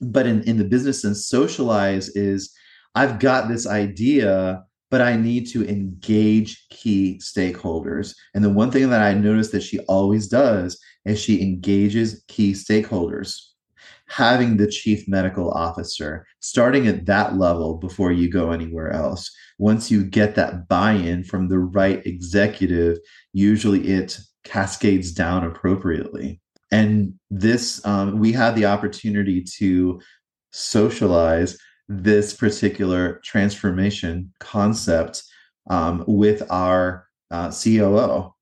[0.00, 2.54] but in, in the business sense socialize is
[2.94, 8.14] i've got this idea but i need to engage key stakeholders.
[8.34, 12.52] And the one thing that i noticed that she always does is she engages key
[12.52, 13.40] stakeholders.
[14.06, 19.30] Having the chief medical officer starting at that level before you go anywhere else.
[19.58, 22.98] Once you get that buy-in from the right executive
[23.32, 26.40] usually it cascades down appropriately.
[26.70, 30.00] And this um, we had the opportunity to
[30.52, 31.58] socialize
[31.88, 35.22] this particular transformation concept
[35.68, 38.32] um, with our uh, COO.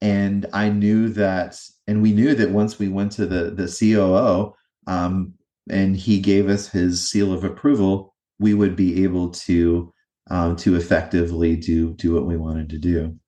[0.00, 4.54] And I knew that, and we knew that once we went to the the COO
[4.86, 5.34] um,
[5.70, 9.92] and he gave us his seal of approval, we would be able to
[10.30, 13.18] um, to effectively do do what we wanted to do.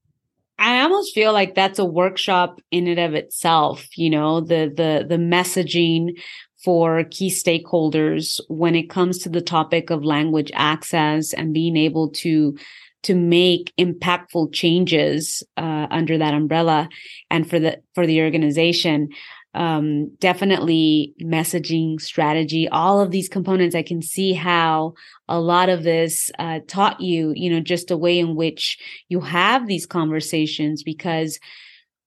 [0.59, 3.87] I almost feel like that's a workshop in and of itself.
[3.97, 6.19] You know, the the the messaging
[6.63, 12.09] for key stakeholders when it comes to the topic of language access and being able
[12.11, 12.57] to
[13.03, 16.89] to make impactful changes uh, under that umbrella
[17.31, 19.11] and for the for the organization.
[19.55, 23.75] Um, definitely messaging strategy all of these components.
[23.75, 24.93] I can see how
[25.29, 28.77] a lot of this uh, taught you you know just a way in which
[29.09, 31.39] you have these conversations because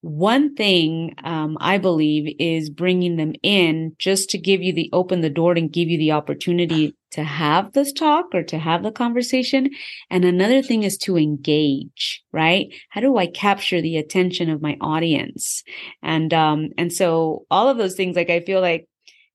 [0.01, 5.21] one thing um, I believe is bringing them in just to give you the open
[5.21, 8.91] the door and give you the opportunity to have this talk or to have the
[8.91, 9.69] conversation.
[10.09, 12.73] And another thing is to engage, right?
[12.89, 15.63] How do I capture the attention of my audience?
[16.01, 18.87] And um, and so all of those things, like I feel like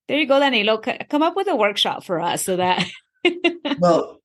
[0.08, 2.86] there you go, Danilo, come up with a workshop for us so that.
[3.78, 4.20] well,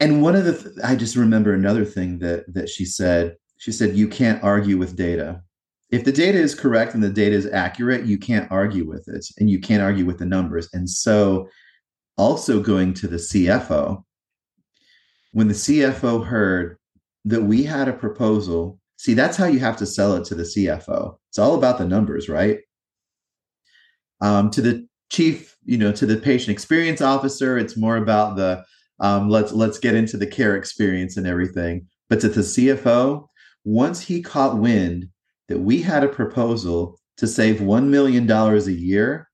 [0.00, 3.36] and one of the th- I just remember another thing that that she said.
[3.58, 5.42] She said, "You can't argue with data."
[5.90, 9.26] If the data is correct and the data is accurate, you can't argue with it
[9.38, 10.68] and you can't argue with the numbers.
[10.72, 11.48] And so,
[12.18, 14.02] also going to the CFO,
[15.32, 16.78] when the CFO heard
[17.26, 20.44] that we had a proposal, see, that's how you have to sell it to the
[20.44, 21.18] CFO.
[21.28, 22.60] It's all about the numbers, right?
[24.22, 28.64] Um, to the chief, you know, to the patient experience officer, it's more about the
[28.98, 31.86] um, let's let's get into the care experience and everything.
[32.08, 33.26] But to the CFO,
[33.64, 35.10] once he caught wind
[35.48, 39.28] that we had a proposal to save $1 million a year,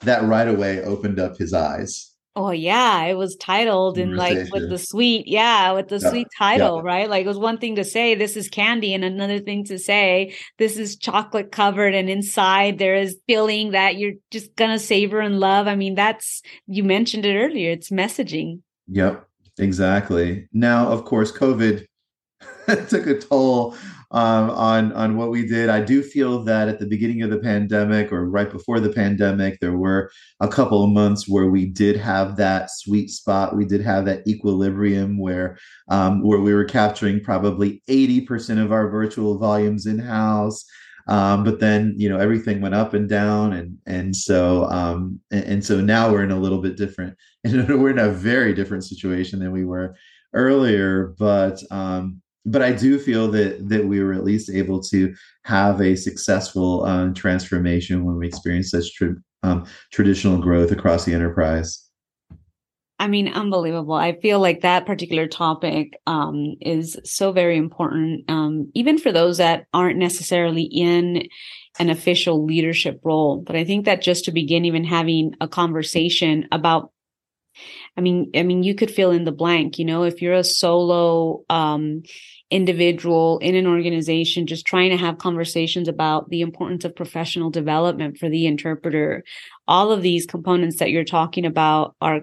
[0.00, 2.12] that right away opened up his eyes.
[2.34, 6.08] Oh yeah, it was titled in like with the sweet, yeah, with the yeah.
[6.08, 6.82] sweet title, yeah.
[6.82, 7.10] right?
[7.10, 10.34] Like it was one thing to say this is candy, and another thing to say
[10.56, 15.40] this is chocolate covered, and inside there is filling that you're just gonna savor and
[15.40, 15.66] love.
[15.66, 17.70] I mean, that's you mentioned it earlier.
[17.70, 18.62] It's messaging.
[18.88, 19.26] Yep,
[19.58, 20.48] exactly.
[20.54, 21.84] Now, of course, COVID
[22.88, 23.76] took a toll
[24.12, 25.70] um, on on what we did.
[25.70, 29.58] I do feel that at the beginning of the pandemic or right before the pandemic,
[29.60, 30.10] there were
[30.40, 33.56] a couple of months where we did have that sweet spot.
[33.56, 35.58] We did have that equilibrium where
[35.88, 40.64] um, where we were capturing probably eighty percent of our virtual volumes in house.
[41.08, 45.44] Um, but then you know everything went up and down, and and so um, and,
[45.44, 48.84] and so now we're in a little bit different, and we're in a very different
[48.84, 49.96] situation than we were
[50.34, 51.14] earlier.
[51.18, 55.14] But um, but I do feel that that we were at least able to
[55.44, 61.14] have a successful um, transformation when we experienced such tra- um, traditional growth across the
[61.14, 61.88] enterprise.
[62.98, 63.94] I mean, unbelievable.
[63.94, 69.38] I feel like that particular topic um, is so very important, um, even for those
[69.38, 71.26] that aren't necessarily in
[71.80, 73.42] an official leadership role.
[73.44, 76.92] But I think that just to begin even having a conversation about
[77.96, 80.44] I mean, I mean, you could fill in the blank, you know, if you're a
[80.44, 82.02] solo um,
[82.50, 88.16] individual in an organization, just trying to have conversations about the importance of professional development
[88.16, 89.24] for the interpreter.
[89.68, 92.20] All of these components that you're talking about are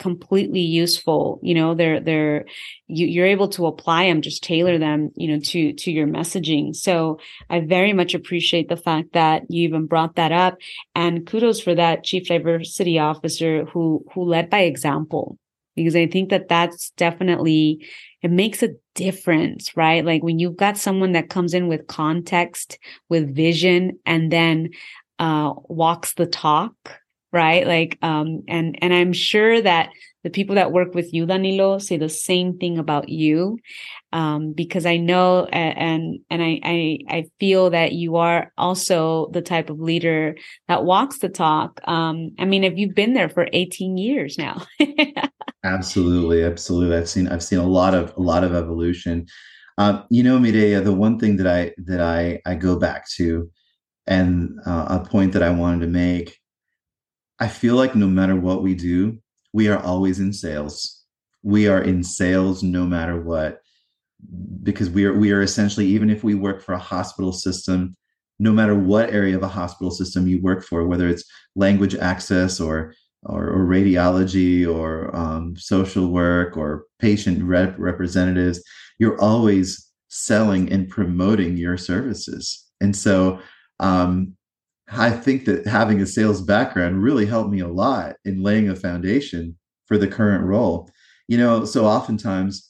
[0.00, 2.46] completely useful you know they're they're
[2.88, 6.74] you, you're able to apply them just tailor them you know to to your messaging.
[6.74, 7.20] So
[7.50, 10.56] i very much appreciate the fact that you even brought that up
[10.94, 15.38] and kudos for that chief diversity officer who who led by example
[15.76, 17.86] because i think that that's definitely
[18.22, 20.04] it makes a difference right?
[20.04, 22.78] Like when you've got someone that comes in with context
[23.08, 24.70] with vision and then
[25.18, 26.99] uh walks the talk
[27.32, 27.66] right?
[27.66, 29.90] Like, um, and and I'm sure that
[30.22, 33.58] the people that work with you, Danilo, say the same thing about you,
[34.12, 39.42] um, because I know and and I, I I feel that you are also the
[39.42, 40.36] type of leader
[40.68, 41.80] that walks the talk.
[41.84, 44.66] Um, I mean, if you've been there for 18 years now.
[45.64, 46.96] absolutely, absolutely.
[46.96, 49.26] I've seen I've seen a lot of a lot of evolution.
[49.78, 53.50] Uh, you know, Mireya, the one thing that I that I I go back to,
[54.06, 56.40] and uh, a point that I wanted to make
[57.40, 59.18] I feel like no matter what we do,
[59.52, 61.02] we are always in sales.
[61.42, 63.60] We are in sales no matter what,
[64.62, 67.96] because we are we are essentially even if we work for a hospital system,
[68.38, 71.24] no matter what area of a hospital system you work for, whether it's
[71.56, 78.62] language access or or, or radiology or um, social work or patient rep- representatives,
[78.98, 82.66] you're always selling and promoting your services.
[82.80, 83.40] And so
[83.78, 84.36] um,
[84.92, 88.76] I think that having a sales background really helped me a lot in laying a
[88.76, 90.90] foundation for the current role.
[91.28, 92.68] You know, so oftentimes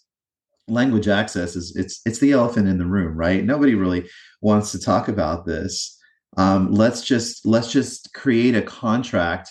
[0.69, 3.45] language access is it's it's the elephant in the room, right?
[3.45, 4.09] Nobody really
[4.41, 5.99] wants to talk about this.
[6.37, 9.51] Um, let's just let's just create a contract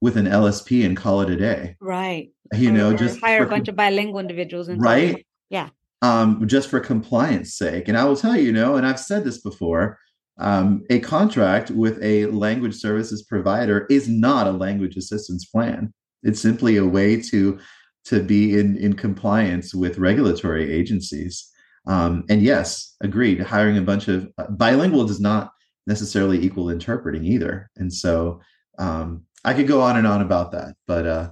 [0.00, 1.76] with an LSP and call it a day.
[1.80, 2.30] Right.
[2.54, 5.26] You or, know, just hire a bunch of bilingual individuals and right.
[5.50, 5.68] Yeah.
[6.02, 7.88] Um, just for compliance sake.
[7.88, 9.98] And I will tell you, you know, and I've said this before,
[10.40, 15.92] um, a contract with a language services provider is not a language assistance plan.
[16.22, 17.58] It's simply a way to
[18.06, 21.50] to be in in compliance with regulatory agencies.
[21.86, 23.40] Um, and yes, agreed.
[23.40, 25.52] Hiring a bunch of uh, bilingual does not
[25.86, 27.70] necessarily equal interpreting either.
[27.76, 28.40] And so
[28.78, 31.30] um, I could go on and on about that, but uh,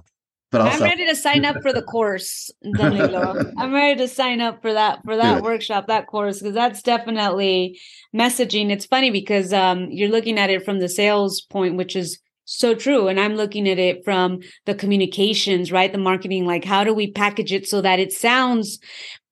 [0.51, 3.51] but I'm ready to sign up for the course, Danilo.
[3.57, 7.79] I'm ready to sign up for that for that workshop, that course, because that's definitely
[8.15, 8.71] messaging.
[8.71, 12.73] It's funny because um, you're looking at it from the sales point, which is so
[12.73, 15.91] true, and I'm looking at it from the communications, right?
[15.91, 18.79] The marketing, like how do we package it so that it sounds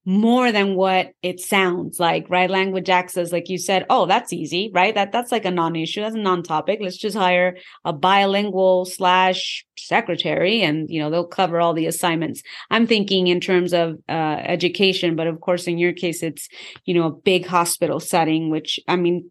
[0.07, 2.49] more than what it sounds like, right?
[2.49, 4.95] Language access, like you said, oh, that's easy, right?
[4.95, 6.79] That that's like a non-issue, that's a non-topic.
[6.81, 12.41] Let's just hire a bilingual slash secretary, and you know they'll cover all the assignments.
[12.71, 16.47] I'm thinking in terms of uh, education, but of course, in your case, it's
[16.85, 19.29] you know a big hospital setting, which I mean,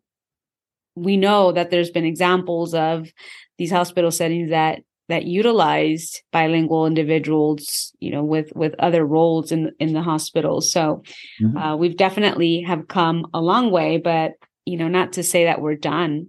[0.94, 3.10] we know that there's been examples of
[3.56, 9.72] these hospital settings that that utilized bilingual individuals you know with with other roles in
[9.78, 11.02] in the hospital so
[11.40, 11.56] mm-hmm.
[11.56, 14.32] uh, we've definitely have come a long way but
[14.64, 16.26] you know not to say that we're done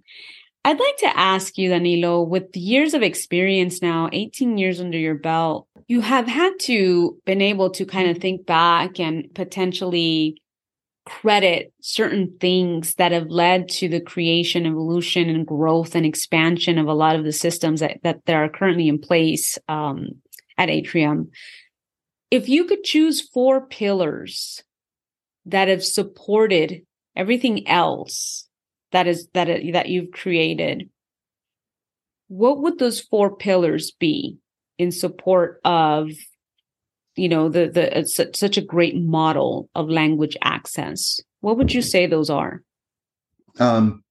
[0.66, 5.16] i'd like to ask you danilo with years of experience now 18 years under your
[5.16, 10.42] belt you have had to been able to kind of think back and potentially
[11.08, 16.88] credit certain things that have led to the creation, evolution, and growth and expansion of
[16.88, 20.10] a lot of the systems that, that, are currently in place um,
[20.58, 21.32] at Atrium.
[22.30, 24.62] If you could choose four pillars
[25.46, 26.82] that have supported
[27.16, 28.50] everything else
[28.92, 30.90] that is that that you've created,
[32.28, 34.40] what would those four pillars be
[34.78, 36.12] in support of
[37.18, 41.82] you know the the it's such a great model of language access what would you
[41.82, 42.62] say those are?
[43.60, 44.04] Um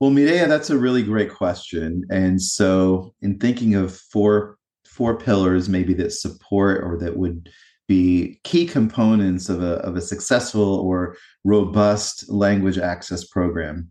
[0.00, 2.04] well mireya that's a really great question.
[2.10, 7.48] And so in thinking of four four pillars maybe that support or that would
[7.88, 13.90] be key components of a, of a successful or robust language access program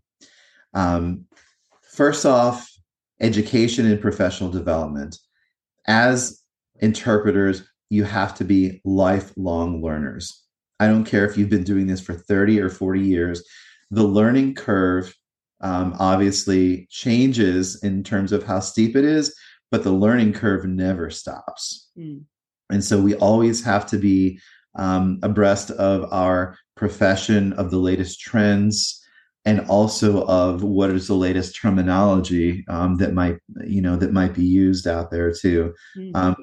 [0.74, 1.26] um,
[1.92, 2.68] first off
[3.20, 5.18] education and professional development.
[5.86, 6.41] As
[6.82, 10.42] interpreters, you have to be lifelong learners.
[10.80, 13.42] I don't care if you've been doing this for 30 or 40 years,
[13.90, 15.14] the learning curve
[15.60, 19.34] um, obviously changes in terms of how steep it is,
[19.70, 21.90] but the learning curve never stops.
[21.96, 22.24] Mm.
[22.70, 24.40] And so we always have to be
[24.74, 28.98] um, abreast of our profession, of the latest trends,
[29.44, 34.34] and also of what is the latest terminology um, that might you know that might
[34.34, 35.74] be used out there too.
[35.96, 36.16] Mm-hmm.
[36.16, 36.36] Um,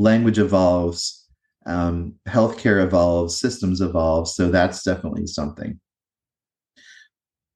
[0.00, 1.26] language evolves,
[1.66, 4.28] um, healthcare evolves, systems evolve.
[4.28, 5.78] So that's definitely something.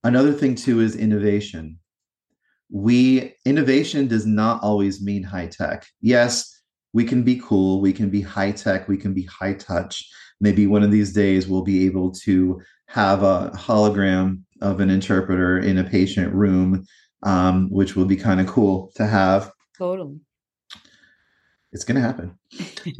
[0.05, 1.79] Another thing too is innovation.
[2.71, 5.87] We innovation does not always mean high tech.
[6.03, 6.61] Yes,
[6.93, 10.07] we can be cool, we can be high tech, we can be high touch.
[10.41, 15.59] Maybe one of these days we'll be able to have a hologram of an interpreter
[15.61, 16.85] in a patient room,
[17.23, 19.51] um, which will be kind of cool to have.
[19.79, 20.21] Totally
[21.75, 22.39] it's going to happen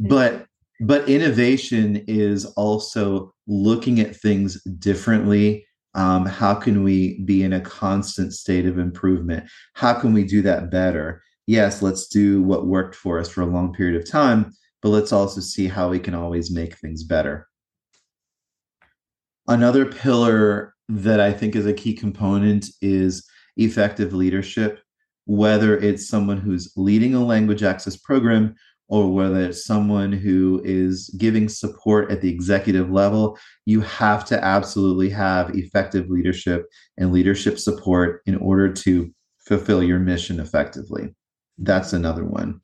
[0.01, 0.45] but
[0.79, 5.65] but innovation is also looking at things differently
[5.95, 9.49] Um, how can we be in a constant state of improvement?
[9.75, 11.23] How can we do that better?
[11.47, 15.13] Yes, let's do what worked for us for a long period of time, but let's
[15.13, 17.47] also see how we can always make things better.
[19.47, 23.23] Another pillar that I think is a key component is
[23.55, 24.79] effective leadership,
[25.25, 28.55] whether it's someone who's leading a language access program
[28.87, 34.43] or whether it's someone who is giving support at the executive level, you have to
[34.43, 41.15] absolutely have effective leadership and leadership support in order to fulfill your mission effectively.
[41.57, 42.61] That's another one.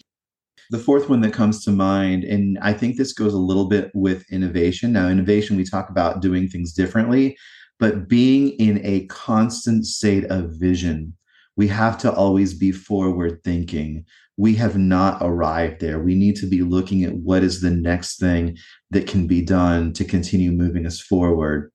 [0.69, 3.91] The fourth one that comes to mind, and I think this goes a little bit
[3.93, 4.93] with innovation.
[4.93, 7.35] Now, innovation, we talk about doing things differently,
[7.79, 11.13] but being in a constant state of vision.
[11.57, 14.05] We have to always be forward thinking.
[14.37, 15.99] We have not arrived there.
[15.99, 18.57] We need to be looking at what is the next thing
[18.89, 21.71] that can be done to continue moving us forward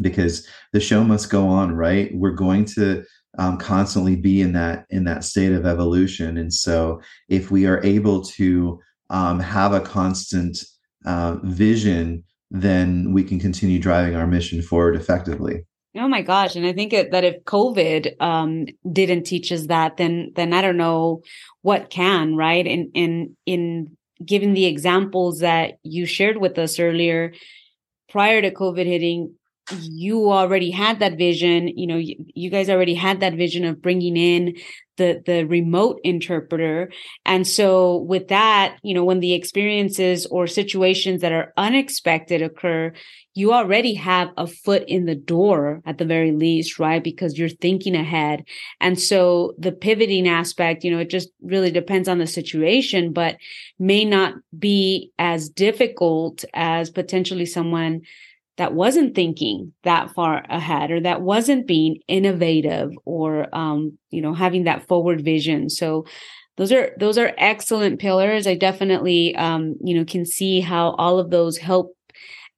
[0.00, 2.10] because the show must go on, right?
[2.14, 3.04] We're going to
[3.38, 7.82] um, constantly be in that in that state of evolution and so if we are
[7.84, 8.80] able to
[9.10, 10.58] um, have a constant
[11.04, 15.64] uh, vision then we can continue driving our mission forward effectively
[15.98, 16.56] oh my gosh.
[16.56, 20.76] And i think that if covid um, didn't teach us that then then i don't
[20.76, 21.22] know
[21.62, 22.66] what can right?
[22.66, 27.34] In in in given the examples that you shared with us earlier
[28.08, 29.34] prior to covid hitting
[29.80, 33.82] you already had that vision you know you, you, guys already had that vision of
[33.82, 34.54] bringing in
[34.98, 36.90] the the remote interpreter.
[37.24, 42.92] And so with that you know when the experiences or situations that are unexpected occur
[43.34, 47.02] you already have a foot in the door at the very least right?
[47.02, 48.44] Because you're thinking ahead.
[48.80, 53.36] And so the pivoting aspect you know it just really depends on the situation but
[53.78, 58.02] may not be as difficult as potentially someone
[58.58, 64.34] that wasn't thinking that far ahead or that wasn't being innovative or um, you know
[64.34, 65.70] having that forward vision.
[65.70, 66.04] So
[66.56, 68.46] those are those are excellent pillars.
[68.46, 71.94] I definitely um, you know can see how all of those help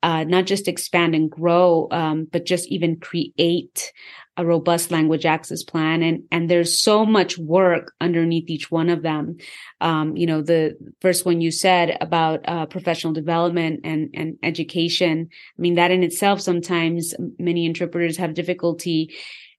[0.03, 3.93] uh, not just expand and grow um, but just even create
[4.41, 9.03] a robust language access plan and and there's so much work underneath each one of
[9.03, 9.37] them
[9.83, 15.29] um, you know the first one you said about uh, professional development and and education
[15.59, 19.15] i mean that in itself sometimes many interpreters have difficulty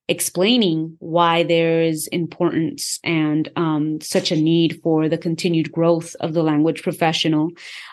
[0.07, 6.33] explaining why there is importance and um, such a need for the continued growth of
[6.33, 7.49] the language professional.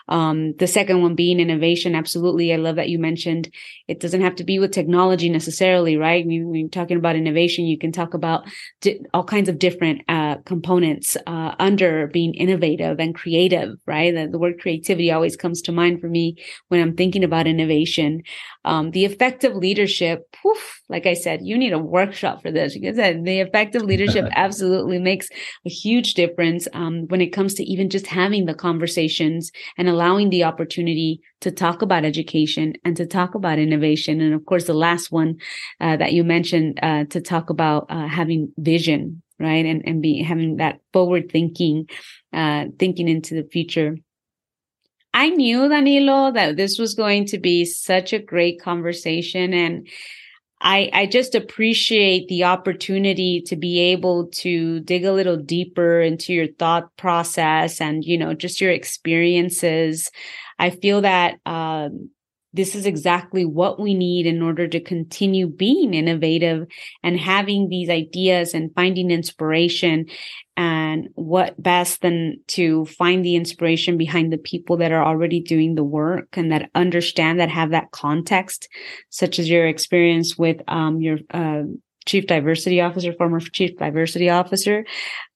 [0.09, 1.95] Um, the second one being innovation.
[1.95, 2.51] Absolutely.
[2.51, 3.49] I love that you mentioned
[3.87, 6.25] it doesn't have to be with technology necessarily, right?
[6.25, 8.43] When you're talking about innovation, you can talk about
[8.81, 14.13] di- all kinds of different uh, components uh, under being innovative and creative, right?
[14.13, 16.35] The, the, word creativity always comes to mind for me
[16.69, 18.23] when I'm thinking about innovation.
[18.63, 22.95] Um, the effective leadership, poof, like I said, you need a workshop for this because
[22.95, 25.29] the effective leadership absolutely makes
[25.65, 30.29] a huge difference um, when it comes to even just having the conversations and allowing
[30.29, 34.21] the opportunity to talk about education and to talk about innovation.
[34.21, 35.35] And of course, the last one
[35.81, 39.65] uh, that you mentioned uh, to talk about uh, having vision, right?
[39.65, 41.89] And, and be having that forward thinking,
[42.31, 43.97] uh, thinking into the future.
[45.13, 49.53] I knew, Danilo, that this was going to be such a great conversation.
[49.53, 49.87] And
[50.61, 56.33] I, I just appreciate the opportunity to be able to dig a little deeper into
[56.33, 60.11] your thought process and, you know, just your experiences.
[60.57, 62.09] I feel that um,
[62.59, 66.67] this is exactly what we need in order to continue being innovative
[67.03, 70.05] and having these ideas and finding inspiration.
[70.57, 75.75] And what best than to find the inspiration behind the people that are already doing
[75.75, 78.67] the work and that understand that have that context,
[79.09, 81.61] such as your experience with um, your uh,
[82.09, 84.85] chief diversity officer, former chief diversity officer.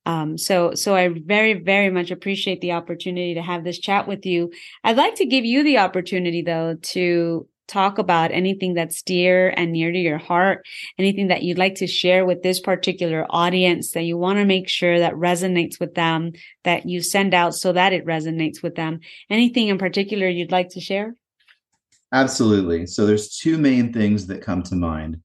[0.06, 4.26] Um, so, so I very, very much appreciate the opportunity to have this chat with
[4.26, 4.52] you.
[4.84, 9.72] I'd like to give you the opportunity though to talk about anything that's dear and
[9.72, 10.66] near to your heart,
[10.98, 14.68] anything that you'd like to share with this particular audience that you want to make
[14.68, 16.34] sure that resonates with them,
[16.64, 19.00] that you send out so that it resonates with them.
[19.30, 21.16] Anything in particular you'd like to share?
[22.12, 22.86] Absolutely.
[22.86, 25.22] So there's two main things that come to mind.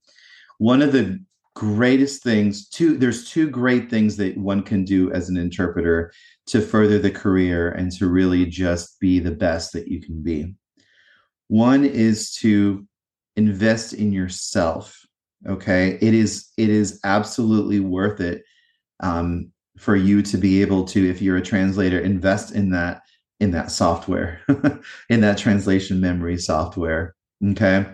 [0.58, 1.18] One of the
[1.58, 6.12] greatest things two there's two great things that one can do as an interpreter
[6.46, 10.54] to further the career and to really just be the best that you can be.
[11.48, 12.86] One is to
[13.36, 15.04] invest in yourself
[15.46, 15.98] okay?
[16.00, 18.44] It is it is absolutely worth it
[19.00, 23.02] um, for you to be able to if you're a translator invest in that
[23.40, 24.40] in that software
[25.08, 27.14] in that translation memory software
[27.50, 27.86] okay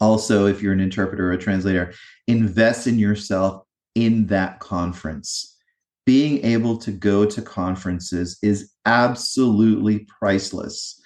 [0.00, 1.92] Also, if you're an interpreter or a translator,
[2.26, 3.62] invest in yourself
[3.94, 5.56] in that conference.
[6.06, 11.00] Being able to go to conferences is absolutely priceless.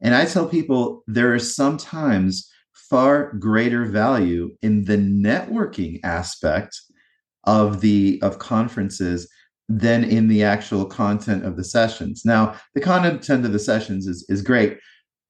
[0.00, 6.80] And I tell people there is sometimes far greater value in the networking aspect
[7.44, 9.28] of the of conferences
[9.68, 12.22] than in the actual content of the sessions.
[12.24, 14.78] Now, the content of the sessions is is great.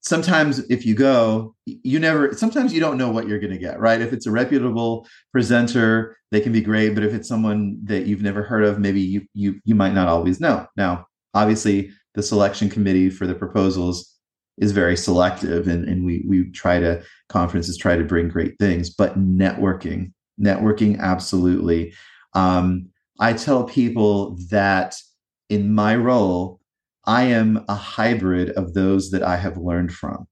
[0.00, 3.80] Sometimes if you go, you never sometimes you don't know what you're going to get,
[3.80, 4.00] right?
[4.00, 8.22] If it's a reputable presenter, they can be great, but if it's someone that you've
[8.22, 10.66] never heard of, maybe you you you might not always know.
[10.76, 14.18] Now, obviously, the selection committee for the proposals
[14.58, 18.90] is very selective and, and we we try to conferences try to bring great things
[18.90, 21.94] but networking networking absolutely
[22.34, 22.88] um,
[23.20, 24.96] i tell people that
[25.48, 26.60] in my role
[27.09, 30.26] i am a hybrid of those that i have learned from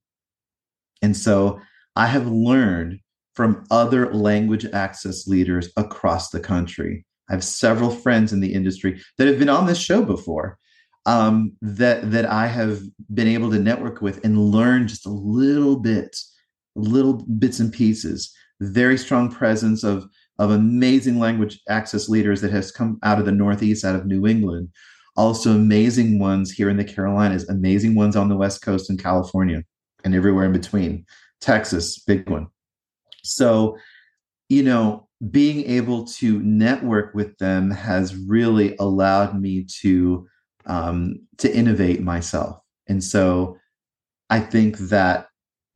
[1.02, 1.60] and so
[1.96, 3.00] i have learned
[3.34, 9.02] from other language access leaders across the country i have several friends in the industry
[9.18, 10.58] that have been on this show before
[11.06, 12.82] um, that that I have
[13.14, 16.16] been able to network with and learn just a little bit,
[16.74, 18.34] little bits and pieces.
[18.60, 20.08] Very strong presence of
[20.38, 24.26] of amazing language access leaders that has come out of the Northeast, out of New
[24.26, 24.68] England.
[25.16, 29.62] Also, amazing ones here in the Carolinas, amazing ones on the West Coast in California,
[30.04, 31.04] and everywhere in between.
[31.40, 32.48] Texas, big one.
[33.22, 33.76] So,
[34.48, 40.28] you know, being able to network with them has really allowed me to
[40.66, 42.58] um, to innovate myself.
[42.88, 43.56] And so
[44.30, 45.28] I think that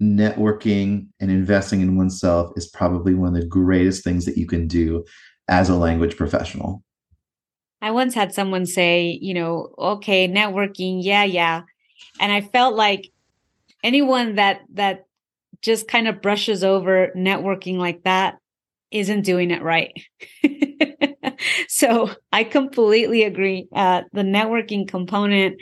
[0.03, 4.67] networking and investing in oneself is probably one of the greatest things that you can
[4.67, 5.05] do
[5.49, 6.83] as a language professional.
[7.83, 11.63] I once had someone say, you know, okay, networking, yeah, yeah.
[12.19, 13.11] And I felt like
[13.83, 15.07] anyone that that
[15.63, 18.39] just kind of brushes over networking like that
[18.91, 19.93] isn't doing it right.
[21.69, 23.69] so I completely agree.
[23.75, 25.61] Uh, the networking component,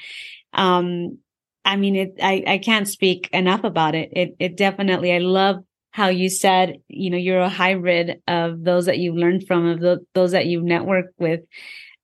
[0.53, 1.19] um,
[1.65, 4.11] I mean, it, I, I can't speak enough about it.
[4.12, 5.57] It, it definitely, I love
[5.90, 9.81] how you said, you know, you're a hybrid of those that you've learned from, of
[9.81, 11.40] the, those that you've networked with.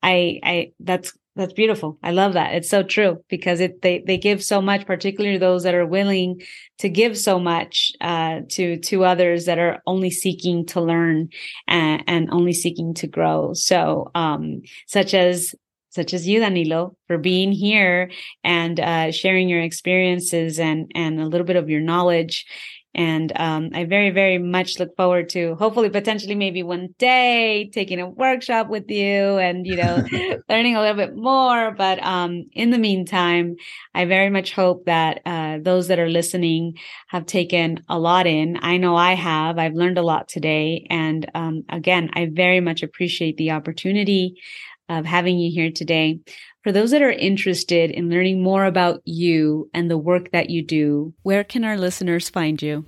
[0.04, 1.98] I, I, that's that's beautiful.
[2.02, 2.54] I love that.
[2.54, 6.42] It's so true because it they they give so much, particularly those that are willing
[6.78, 11.30] to give so much uh, to to others that are only seeking to learn
[11.66, 13.52] and, and only seeking to grow.
[13.52, 15.56] So, um, such as
[15.90, 18.10] such as you, Danilo, for being here
[18.42, 22.46] and uh, sharing your experiences and and a little bit of your knowledge
[22.94, 28.00] and um, I very, very much look forward to hopefully, potentially, maybe one day taking
[28.00, 30.04] a workshop with you and, you know,
[30.48, 31.72] learning a little bit more.
[31.72, 33.56] But um, in the meantime,
[33.94, 38.58] I very much hope that uh, those that are listening have taken a lot in.
[38.62, 39.58] I know I have.
[39.58, 40.86] I've learned a lot today.
[40.88, 44.40] And um, again, I very much appreciate the opportunity
[44.88, 46.20] of having you here today.
[46.64, 50.62] For those that are interested in learning more about you and the work that you
[50.64, 52.86] do, where can our listeners find you?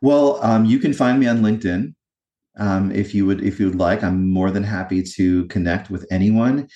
[0.00, 1.94] Well, um, you can find me on LinkedIn.
[2.58, 6.06] Um, if you would, if you would like, I'm more than happy to connect with
[6.10, 6.68] anyone.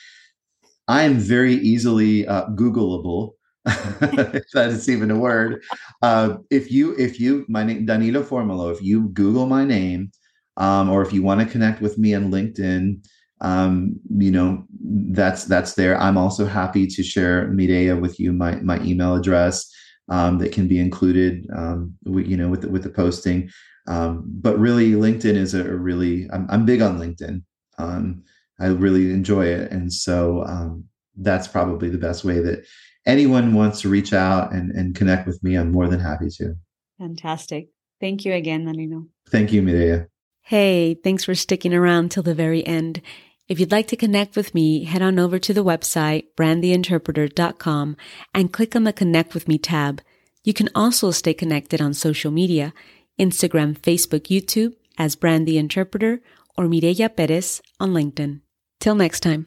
[0.87, 3.31] I am very easily uh, Googleable,
[3.65, 5.63] if that is even a word.
[6.03, 8.71] Uh, if you, if you, my name Danilo Formolo.
[8.71, 10.13] If you Google my name,
[10.59, 13.01] um, or if you want to connect with me on LinkedIn,
[13.41, 14.65] um, you know,
[15.11, 16.01] that's that's there.
[16.01, 19.71] I'm also happy to share Mireya with you, my my email address
[20.09, 23.51] um, that can be included, um, you know, with the, with the posting.
[23.89, 27.43] Um, but really, LinkedIn is a, a really I'm, I'm, big on LinkedIn.
[27.79, 28.25] Um,
[28.59, 30.85] I really enjoy it, and so um,
[31.17, 32.65] that's probably the best way that
[33.07, 35.57] anyone wants to reach out and and connect with me.
[35.57, 36.55] I'm more than happy to.
[36.99, 37.69] Fantastic.
[38.01, 39.07] Thank you again, Danilo.
[39.29, 40.09] Thank you, Mireya.
[40.43, 43.03] Hey, thanks for sticking around till the very end.
[43.49, 47.97] If you'd like to connect with me, head on over to the website, brandtheinterpreter.com
[48.35, 50.03] and click on the Connect with Me tab.
[50.43, 52.75] You can also stay connected on social media,
[53.21, 56.21] Instagram, Facebook, YouTube as Brand the Interpreter
[56.57, 58.41] or Mireya Perez on LinkedIn.
[58.81, 59.47] Till next time.